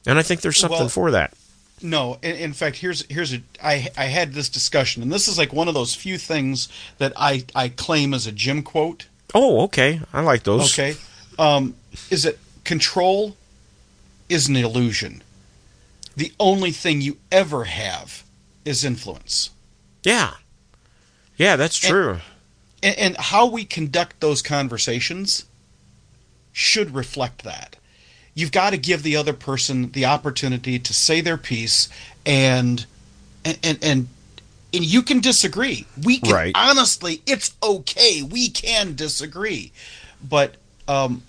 [0.05, 1.33] And I think there's something Well- for that.
[1.81, 5.37] No, in, in fact, here's here's a I I had this discussion, and this is
[5.37, 9.07] like one of those few things that I I claim as a Jim quote.
[9.33, 9.99] Oh, okay.
[10.13, 10.71] I like those.
[10.73, 10.95] Okay,
[11.37, 11.75] um,
[12.09, 13.35] is it control
[14.29, 15.23] is an illusion.
[16.15, 18.23] The only thing you ever have
[18.63, 19.49] is influence,
[20.03, 20.35] Yeah.
[21.35, 22.11] Yeah, that's true.
[22.11, 22.21] and,
[22.83, 25.45] and how we conduct those conversations
[26.51, 27.77] should reflect that.
[28.35, 31.89] You've got to give the other person the opportunity to say their piece,
[32.25, 32.85] and
[33.45, 33.79] and and.
[33.83, 34.09] and
[34.73, 35.87] and you can disagree.
[36.03, 36.51] We can Right.
[36.55, 38.23] honestly, it's okay.
[38.23, 39.71] We can disagree,
[40.21, 40.55] but
[40.87, 41.23] um,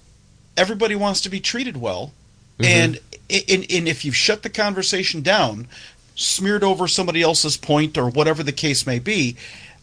[0.56, 2.14] everybody wants to be treated well,
[2.62, 2.98] and,
[3.30, 5.68] and and if you've shut the conversation down,
[6.16, 9.36] smeared over somebody else's point or whatever the case may be,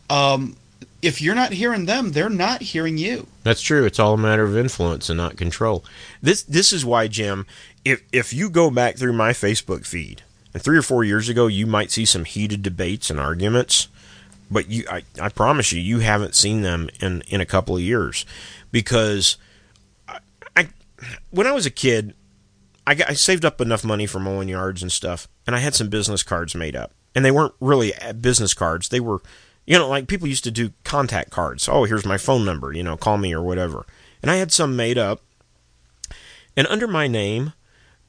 [0.09, 0.57] um,
[1.02, 3.28] if you're not hearing them, they're not hearing you.
[3.43, 3.86] That's true.
[3.86, 5.84] It's all a matter of influence and not control.
[6.22, 7.45] This this is why, Jim,
[7.84, 10.24] if if you go back through my Facebook feed,
[10.54, 13.88] and three or four years ago, you might see some heated debates and arguments,
[14.49, 17.82] but you, I, I promise you, you haven't seen them in in a couple of
[17.82, 18.26] years,
[18.72, 19.38] because
[20.08, 20.20] I,
[20.56, 20.70] I
[21.32, 22.14] when I was a kid,
[22.86, 25.74] I, got, I saved up enough money for mowing yards and stuff, and I had
[25.74, 28.89] some business cards made up, and they weren't really uh, business cards.
[28.89, 29.22] They were,
[29.66, 31.70] you know, like people used to do contact cards.
[31.70, 32.74] Oh, here's my phone number.
[32.74, 33.86] You know, call me or whatever.
[34.22, 35.22] And I had some made up,
[36.55, 37.53] and under my name,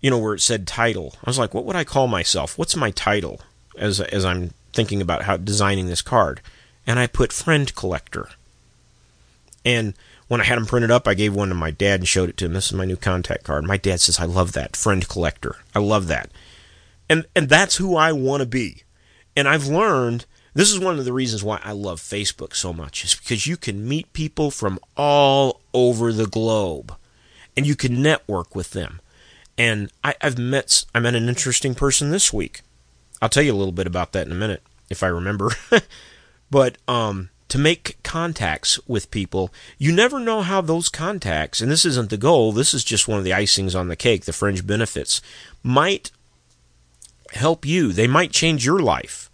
[0.00, 2.58] you know, where it said title, I was like, what would I call myself?
[2.58, 3.40] What's my title?
[3.76, 6.40] As as I'm thinking about how designing this card,
[6.86, 8.28] and I put friend collector.
[9.64, 9.94] And
[10.28, 12.36] when I had them printed up, I gave one to my dad and showed it
[12.38, 12.54] to him.
[12.54, 13.64] This is my new contact card.
[13.64, 15.56] My dad says, "I love that friend collector.
[15.74, 16.30] I love that."
[17.08, 18.82] And and that's who I want to be.
[19.36, 20.24] And I've learned
[20.54, 23.56] this is one of the reasons why I love Facebook so much is because you
[23.56, 26.94] can meet people from all over the globe,
[27.56, 29.00] and you can network with them.
[29.56, 32.62] And I, I've met I met an interesting person this week.
[33.20, 35.50] I'll tell you a little bit about that in a minute if I remember.
[36.50, 41.84] but um, to make contacts with people, you never know how those contacts, and this
[41.84, 44.66] isn't the goal, this is just one of the icings on the cake, the fringe
[44.66, 45.20] benefits,
[45.62, 46.10] might
[47.32, 47.92] help you.
[47.92, 49.30] They might change your life,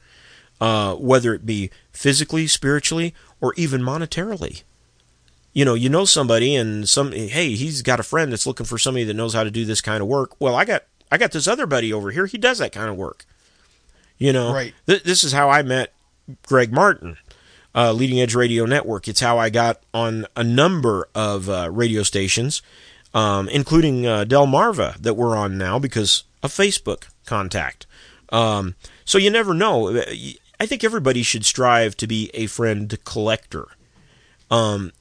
[0.60, 4.62] uh, whether it be physically, spiritually, or even monetarily.
[5.52, 8.78] You know, you know somebody, and some hey, he's got a friend that's looking for
[8.78, 10.40] somebody that knows how to do this kind of work.
[10.40, 12.26] Well, I got I got this other buddy over here.
[12.26, 13.24] He does that kind of work.
[14.18, 14.74] You know, Right.
[14.86, 15.92] Th- this is how I met
[16.46, 17.16] Greg Martin,
[17.74, 19.08] uh, Leading Edge Radio Network.
[19.08, 22.60] It's how I got on a number of uh, radio stations,
[23.14, 27.86] um, including uh, Delmarva that we're on now because of Facebook contact.
[28.30, 30.02] Um, so you never know.
[30.60, 33.68] I think everybody should strive to be a friend collector.
[34.50, 34.92] Um,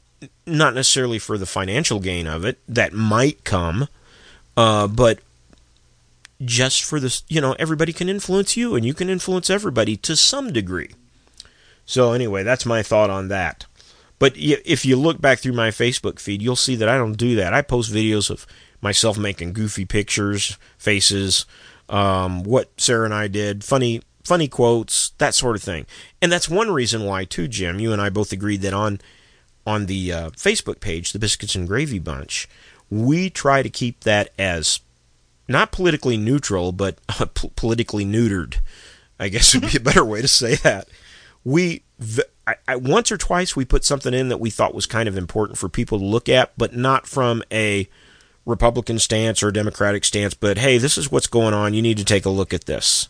[0.45, 3.87] not necessarily for the financial gain of it that might come,
[4.55, 5.19] uh, but
[6.43, 10.15] just for this, you know, everybody can influence you and you can influence everybody to
[10.15, 10.91] some degree.
[11.85, 13.65] So, anyway, that's my thought on that.
[14.19, 17.35] But if you look back through my Facebook feed, you'll see that I don't do
[17.35, 17.53] that.
[17.53, 18.45] I post videos of
[18.81, 21.45] myself making goofy pictures, faces,
[21.87, 25.85] um, what Sarah and I did, funny, funny quotes, that sort of thing.
[26.21, 27.79] And that's one reason why, too, Jim.
[27.79, 28.99] You and I both agreed that on
[29.65, 32.47] on the uh, Facebook page, the Biscuits and Gravy Bunch,
[32.89, 34.79] we try to keep that as
[35.47, 36.99] not politically neutral, but
[37.35, 38.59] p- politically neutered.
[39.19, 40.87] I guess would be a better way to say that.
[41.43, 44.85] We v- I, I, once or twice we put something in that we thought was
[44.85, 47.89] kind of important for people to look at, but not from a
[48.45, 50.33] Republican stance or Democratic stance.
[50.33, 51.73] But hey, this is what's going on.
[51.73, 53.09] You need to take a look at this.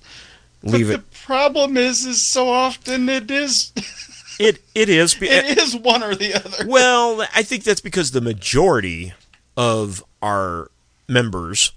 [0.63, 1.11] Leave but it.
[1.11, 3.71] The problem is, is so often it is,
[4.39, 5.15] It it is.
[5.21, 6.67] it is one or the other.
[6.67, 9.13] Well, I think that's because the majority
[9.55, 10.69] of our
[11.07, 11.71] members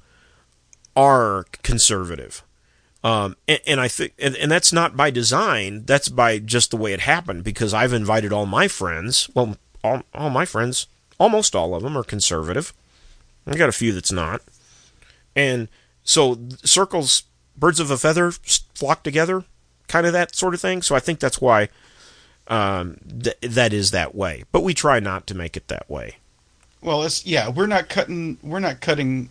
[0.94, 2.42] are conservative.
[3.02, 5.84] Um, and, and I think, and, and that's not by design.
[5.86, 7.44] That's by just the way it happened.
[7.44, 9.30] Because I've invited all my friends.
[9.34, 10.86] Well, all, all my friends,
[11.18, 12.74] almost all of them, are conservative.
[13.46, 14.42] I got a few that's not.
[15.34, 15.68] And
[16.04, 17.22] so circles,
[17.60, 19.44] birds of a feather flock together,
[19.86, 20.82] kind of that sort of thing.
[20.82, 21.68] So I think that's why
[22.48, 24.44] um, th- that is that way.
[24.50, 26.16] But we try not to make it that way.
[26.82, 29.28] Well, it's yeah, we're not cutting we're not cutting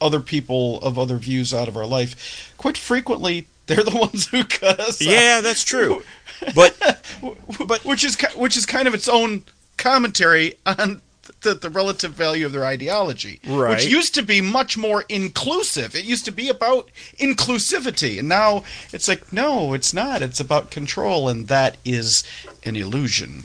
[0.00, 2.52] other people of other views out of our life.
[2.58, 5.00] Quite frequently, they're the ones who cut us.
[5.00, 5.08] out.
[5.08, 6.02] Yeah, that's true.
[6.56, 6.76] But
[7.68, 9.44] but which is which is kind of its own
[9.76, 11.00] commentary on
[11.42, 13.70] the, the relative value of their ideology, Right.
[13.70, 15.94] which used to be much more inclusive.
[15.94, 20.22] It used to be about inclusivity, and now it's like, no, it's not.
[20.22, 22.24] It's about control, and that is
[22.64, 23.44] an illusion.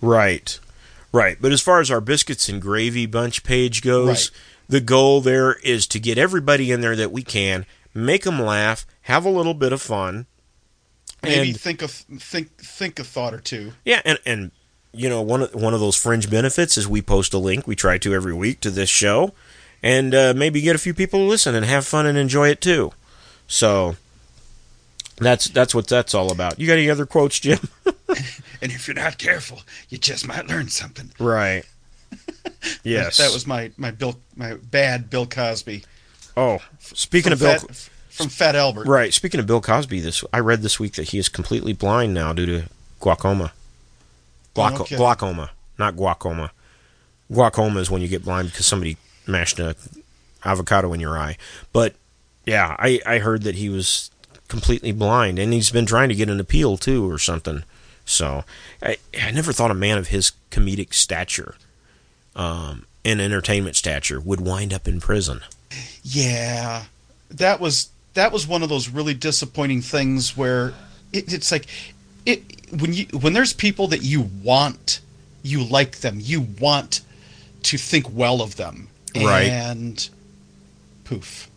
[0.00, 0.58] Right.
[1.12, 1.36] Right.
[1.40, 4.30] But as far as our biscuits and gravy bunch page goes, Right.
[4.68, 8.84] the goal there is to get everybody in there that we can, make them laugh,
[9.02, 10.26] have a little bit of fun.
[11.22, 13.72] Maybe And- think of think think a thought or two.
[13.84, 14.50] Yeah, and and
[14.94, 17.66] you know one of one of those fringe benefits is we post a link.
[17.66, 19.32] We try to every week to this show,
[19.82, 22.60] and uh, maybe get a few people to listen and have fun and enjoy it
[22.60, 22.92] too.
[23.46, 23.96] So
[25.16, 26.58] that's that's what that's all about.
[26.58, 27.58] You got any other quotes, Jim?
[28.64, 31.10] And if you're not careful, you just might learn something.
[31.18, 31.64] Right.
[32.82, 33.18] yes.
[33.18, 35.84] That was my my Bill my bad Bill Cosby.
[36.34, 37.68] Oh, speaking from of Bill.
[37.68, 38.86] Fat, from Fat Albert.
[38.86, 39.12] Right.
[39.12, 42.32] Speaking of Bill Cosby, this I read this week that he is completely blind now
[42.32, 42.64] due to
[43.00, 43.52] glaucoma.
[44.54, 44.96] Glauco- okay.
[44.96, 46.52] Glaucoma, not guacoma.
[47.32, 48.96] Glaucoma is when you get blind because somebody
[49.26, 49.74] mashed a
[50.44, 51.36] avocado in your eye.
[51.72, 51.94] But
[52.44, 54.10] yeah, I I heard that he was
[54.48, 57.64] completely blind, and he's been trying to get an appeal too, or something.
[58.04, 58.44] So
[58.82, 61.56] I I never thought a man of his comedic stature,
[62.36, 65.40] um, and entertainment stature would wind up in prison.
[66.02, 66.84] Yeah,
[67.30, 70.74] that was that was one of those really disappointing things where
[71.12, 71.66] it, it's like
[72.26, 75.00] it when you when there's people that you want,
[75.42, 77.00] you like them, you want
[77.64, 79.46] to think well of them, Right.
[79.48, 80.08] And
[81.04, 81.48] poof,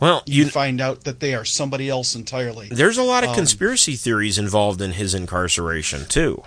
[0.00, 2.68] Well, you, you find out that they are somebody else entirely.
[2.70, 6.42] There's a lot of Um, conspiracy theories involved in his incarceration too.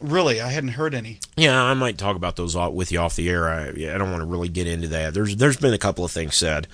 [0.00, 1.20] Really, I hadn't heard any.
[1.36, 3.48] Yeah, I might talk about those with you off the air.
[3.48, 5.14] I, I don't want to really get into that.
[5.14, 6.66] There's there's been a couple of things said,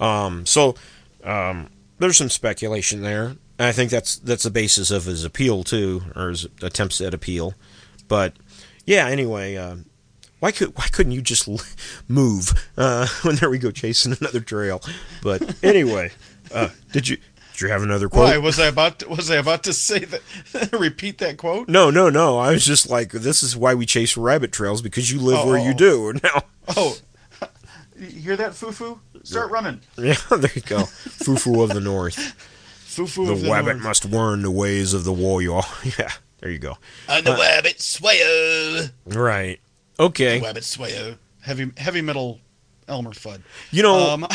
[0.00, 0.74] um, so
[1.22, 1.70] um,
[2.00, 3.36] there's some speculation there.
[3.62, 7.14] And I think that's that's the basis of his appeal too, or his attempts at
[7.14, 7.54] appeal.
[8.08, 8.34] But
[8.86, 9.84] yeah, anyway, um,
[10.40, 11.48] why could why couldn't you just
[12.08, 12.68] move?
[12.76, 14.82] Uh, when there we go chasing another trail.
[15.22, 16.10] But anyway,
[16.52, 17.18] uh, did you
[17.52, 18.30] did you have another quote?
[18.30, 20.72] Why was I about to, was I about to say that?
[20.72, 21.68] repeat that quote?
[21.68, 22.38] No, no, no.
[22.38, 25.46] I was just like, this is why we chase rabbit trails because you live Oh,
[25.46, 26.14] where oh, you do.
[26.24, 26.42] Now,
[26.76, 26.96] Oh,
[27.96, 28.98] you hear that, Fufu?
[29.22, 30.78] Start running, yeah, there you go.
[31.22, 32.34] Fufu of the North.
[32.96, 33.26] Fufu.
[33.26, 33.82] The, of the wabbit North.
[33.82, 35.60] must learn the ways of the warrior.
[35.98, 36.76] Yeah, there you go.
[37.08, 38.90] And the wabbit swayo.
[39.06, 39.60] Right.
[39.98, 40.40] Okay.
[40.40, 41.16] Wabbit swayo.
[41.40, 42.40] Heavy heavy metal
[42.88, 43.40] Elmer Fudd.
[43.70, 44.26] You know, Um,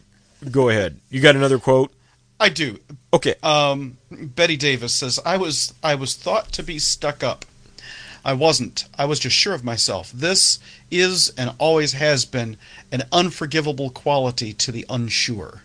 [0.50, 1.00] go ahead.
[1.10, 1.92] You got another quote?
[2.40, 2.78] I do.
[3.12, 3.34] Okay.
[3.42, 7.44] Um, Bette Davis says, "I was I was thought to be stuck up.
[8.24, 8.86] I wasn't.
[8.98, 10.10] I was just sure of myself.
[10.12, 10.58] This
[10.90, 12.56] is and always has been
[12.90, 15.62] an unforgivable quality to the unsure."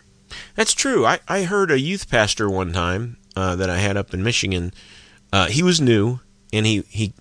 [0.54, 1.06] That's true.
[1.06, 4.72] I, I heard a youth pastor one time uh, that I had up in Michigan.
[5.32, 6.20] Uh, he was new,
[6.52, 7.12] and he, he,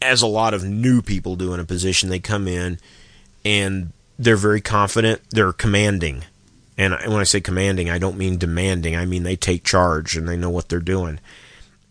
[0.00, 2.78] as a lot of new people do in a position, they come in
[3.44, 5.22] and they're very confident.
[5.30, 6.24] They're commanding.
[6.76, 8.96] And when I say commanding, I don't mean demanding.
[8.96, 11.20] I mean they take charge and they know what they're doing.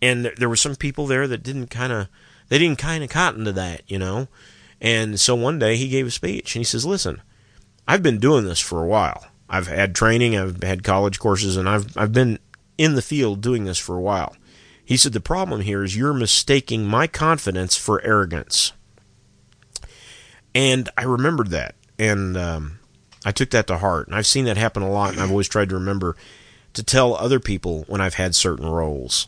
[0.02, 2.08] And there- were some people there that didn't kind of,
[2.48, 4.26] they didn't kind of cotton to that, you know.
[4.80, 7.20] And so one day he gave a speech and he says, "Listen,
[7.86, 9.26] I've been doing this for a while.
[9.50, 12.38] I've had training, I've had college courses, and I've I've been
[12.78, 14.36] in the field doing this for a while."
[14.84, 18.72] He said, "The problem here is you're mistaking my confidence for arrogance."
[20.54, 22.78] And I remembered that, and um,
[23.24, 24.06] I took that to heart.
[24.06, 26.16] And I've seen that happen a lot, and I've always tried to remember
[26.72, 29.26] to tell other people when I've had certain roles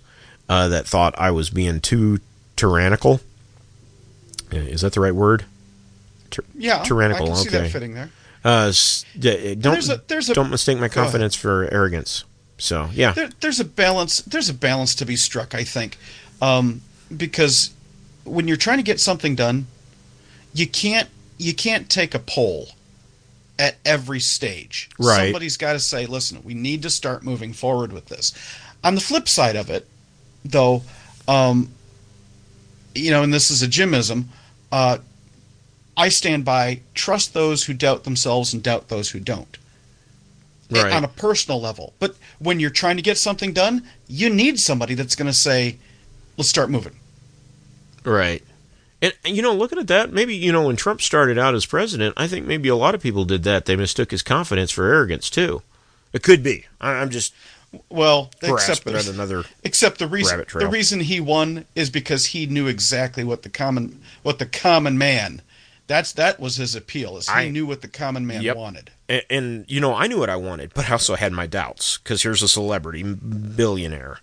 [0.48, 2.20] uh, that thought I was being too
[2.56, 3.20] tyrannical.
[4.50, 5.44] Is that the right word?
[6.54, 7.58] Yeah, Tyrannical, I can see okay.
[7.62, 8.10] that fitting there.
[8.44, 8.72] Uh,
[9.20, 12.24] don't There's a- there's a- don't mistake my confidence for arrogance.
[12.58, 14.20] So yeah, there, there's a balance.
[14.22, 15.96] There's a balance to be struck, I think,
[16.40, 16.80] um,
[17.16, 17.70] because
[18.24, 19.66] when you're trying to get something done,
[20.54, 22.68] you can't you can't take a poll
[23.58, 24.90] at every stage.
[24.98, 25.26] Right.
[25.26, 28.32] Somebody's got to say, "Listen, we need to start moving forward with this."
[28.84, 29.86] On the flip side of it,
[30.44, 30.82] though,
[31.28, 31.68] um,
[32.94, 34.24] you know, and this is a Jimism,
[34.70, 34.98] uh,
[36.02, 39.56] I stand by trust those who doubt themselves and doubt those who don't
[40.80, 40.92] right.
[40.92, 41.92] on a personal level.
[42.00, 45.78] But when you're trying to get something done, you need somebody that's going to say,
[46.36, 46.96] "Let's start moving."
[48.04, 48.42] Right.
[49.00, 52.14] And you know, looking at that, maybe you know when Trump started out as president,
[52.16, 53.66] I think maybe a lot of people did that.
[53.66, 55.62] They mistook his confidence for arrogance too.
[56.12, 56.66] It could be.
[56.80, 57.32] I, I'm just
[57.88, 59.44] Well, except at another.
[59.62, 64.02] except the reason the reason he won is because he knew exactly what the common
[64.22, 65.42] what the common man.
[65.86, 67.16] That's that was his appeal.
[67.16, 68.56] Is he I- knew what the common man Yep.
[68.56, 68.90] wanted.
[69.08, 71.98] And, and you know, I knew what I wanted, but I also had my doubts
[71.98, 74.20] because here's a celebrity billionaire,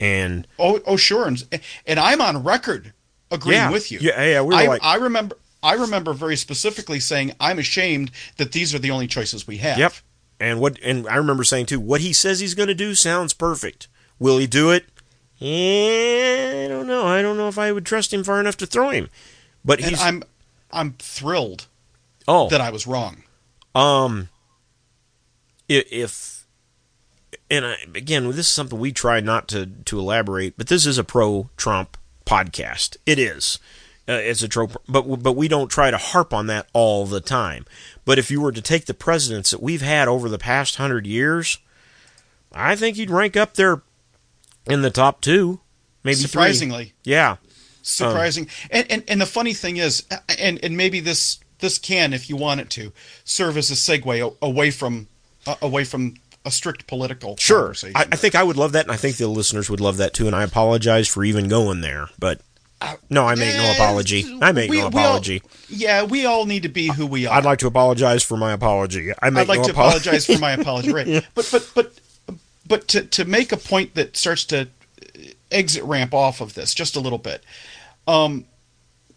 [0.00, 1.44] and Oh, oh, sure, and
[1.86, 2.92] and I'm on record
[3.30, 3.70] agreeing Yeah.
[3.70, 3.98] with you.
[4.00, 5.36] Yeah, yeah, we were I, like- I remember.
[5.64, 9.78] I remember very specifically saying, "I'm ashamed that these are the only choices we have."
[9.78, 9.92] Yep.
[10.40, 13.32] And what and I remember saying too, what he says he's going to do sounds
[13.32, 13.86] perfect.
[14.18, 14.86] Will he do it?
[15.40, 17.06] Eh, I don't know.
[17.06, 19.08] I don't know if I would trust him far enough to throw him.
[19.64, 20.22] But And he's I'm,
[20.72, 21.66] I'm thrilled
[22.26, 23.24] oh that I was wrong.
[23.74, 24.28] um
[25.68, 26.46] if
[27.50, 30.98] and I, again this is something we try not to to elaborate, but this is
[30.98, 31.96] a pro Trump
[32.26, 32.96] podcast.
[33.06, 33.58] It is.
[34.08, 37.20] Uh, it's a trope, but but we don't try to harp on that all the
[37.20, 37.64] time.
[38.04, 41.06] But if you were to take the presidents that we've had over the past hundred
[41.06, 41.58] years,
[42.52, 43.82] I think you'd rank up there
[44.66, 45.60] in the top two,
[46.02, 46.26] maybe three.
[46.26, 47.36] Surprisingly, Yeah,
[47.82, 48.48] surprising.
[48.70, 50.04] and, and and the funny thing is,
[50.38, 52.92] and and maybe this this can, if you want it to,
[53.24, 55.06] serve as a segue away from
[55.46, 56.14] uh, away from
[56.44, 57.72] a strict political sure.
[57.94, 60.12] I, I think I would love that, and I think the listeners would love that
[60.14, 60.26] too.
[60.26, 62.40] And I apologize for even going there, but
[63.08, 64.38] no, I make no Eh, apology.
[64.42, 65.42] I make we- no we all- apology.
[65.68, 67.36] yeah, we all need to be who we are.
[67.38, 69.12] I'd like to apologize for my apology.
[69.22, 70.92] I make I'd like no to apolo- apologize for my apology.
[70.92, 71.24] Right.
[71.36, 71.92] But but but
[72.66, 74.66] but to to make a point that starts to
[75.52, 77.42] exit ramp off of this just a little bit.
[78.06, 78.46] Um,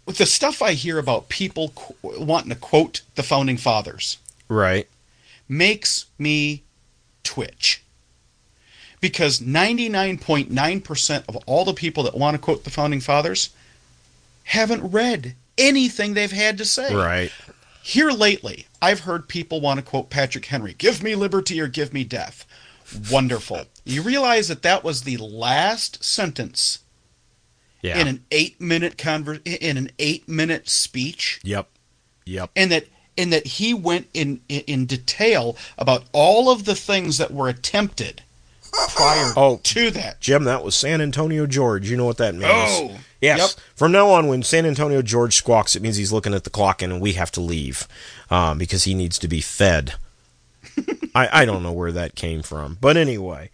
[0.05, 4.17] with the stuff I hear about people qu- wanting to quote the founding fathers
[4.47, 4.87] right.
[5.49, 6.63] makes me
[7.23, 7.81] twitch.
[9.01, 13.49] Because 99.9% of all the people that want to quote the founding fathers
[14.45, 16.93] haven't read anything they've had to say.
[16.93, 17.31] Right.
[17.83, 21.93] Here lately, I've heard people want to quote Patrick Henry give me liberty or give
[21.93, 22.45] me death.
[23.11, 23.65] Wonderful.
[23.85, 26.79] You realize that that was the last sentence
[27.81, 27.99] Yeah.
[27.99, 31.67] in an eight minute conver- in an eight minute speech, yep.
[32.25, 32.49] Yep.
[32.55, 37.17] and that and that he went in, in in detail about all of the things
[37.19, 38.23] that were attempted
[38.89, 39.59] prior Oh.
[39.63, 40.19] to that.
[40.19, 41.89] Jim, that was San Antonio George.
[41.89, 42.45] You know what that means.
[42.51, 42.97] Oh.
[43.21, 43.39] Yes.
[43.39, 43.49] Yep.
[43.75, 46.81] From now on, when San Antonio George squawks, it means he's looking at the clock
[46.81, 47.87] and we have to leave
[48.29, 49.93] um, because he needs to be fed.
[51.15, 52.77] I, I don't know where that came from.
[52.81, 53.49] But anyway,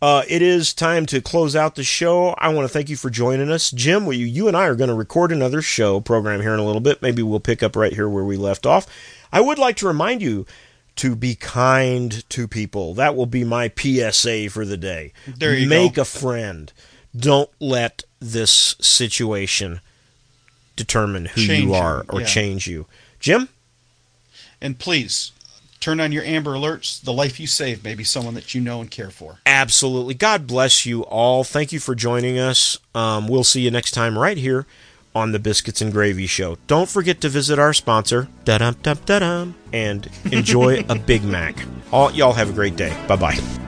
[0.00, 2.30] uh, it is time to close out the show.
[2.38, 3.70] I want to thank you for joining us.
[3.70, 6.64] Jim, we, you and I are going to record another show program here in a
[6.64, 7.02] little bit.
[7.02, 8.86] Maybe we'll pick up right here where we left off.
[9.32, 10.46] I would like to remind you
[10.96, 12.94] to be kind to people.
[12.94, 15.12] That will be my PSA for the day.
[15.26, 16.02] There you Make go.
[16.02, 16.72] a friend.
[17.16, 19.80] Don't let this situation
[20.76, 22.26] determine who Change you you, are or yeah.
[22.26, 22.86] change you.
[23.18, 23.48] Jim?
[24.60, 25.32] And please
[25.80, 27.00] turn on your Amber Alerts.
[27.02, 29.38] The life you save may be someone that you know and care for.
[29.46, 30.14] Absolutely.
[30.14, 31.44] God bless you all.
[31.44, 32.78] Thank you for joining us.
[32.94, 34.66] Um, we'll see you next time right here
[35.14, 36.58] on the Biscuits and Gravy Show.
[36.66, 41.56] Don't forget to visit our sponsor, da-dum, dum, da-dum, and enjoy a Big Mac.
[41.92, 42.96] All y'all have a great day.
[43.08, 43.67] Bye bye.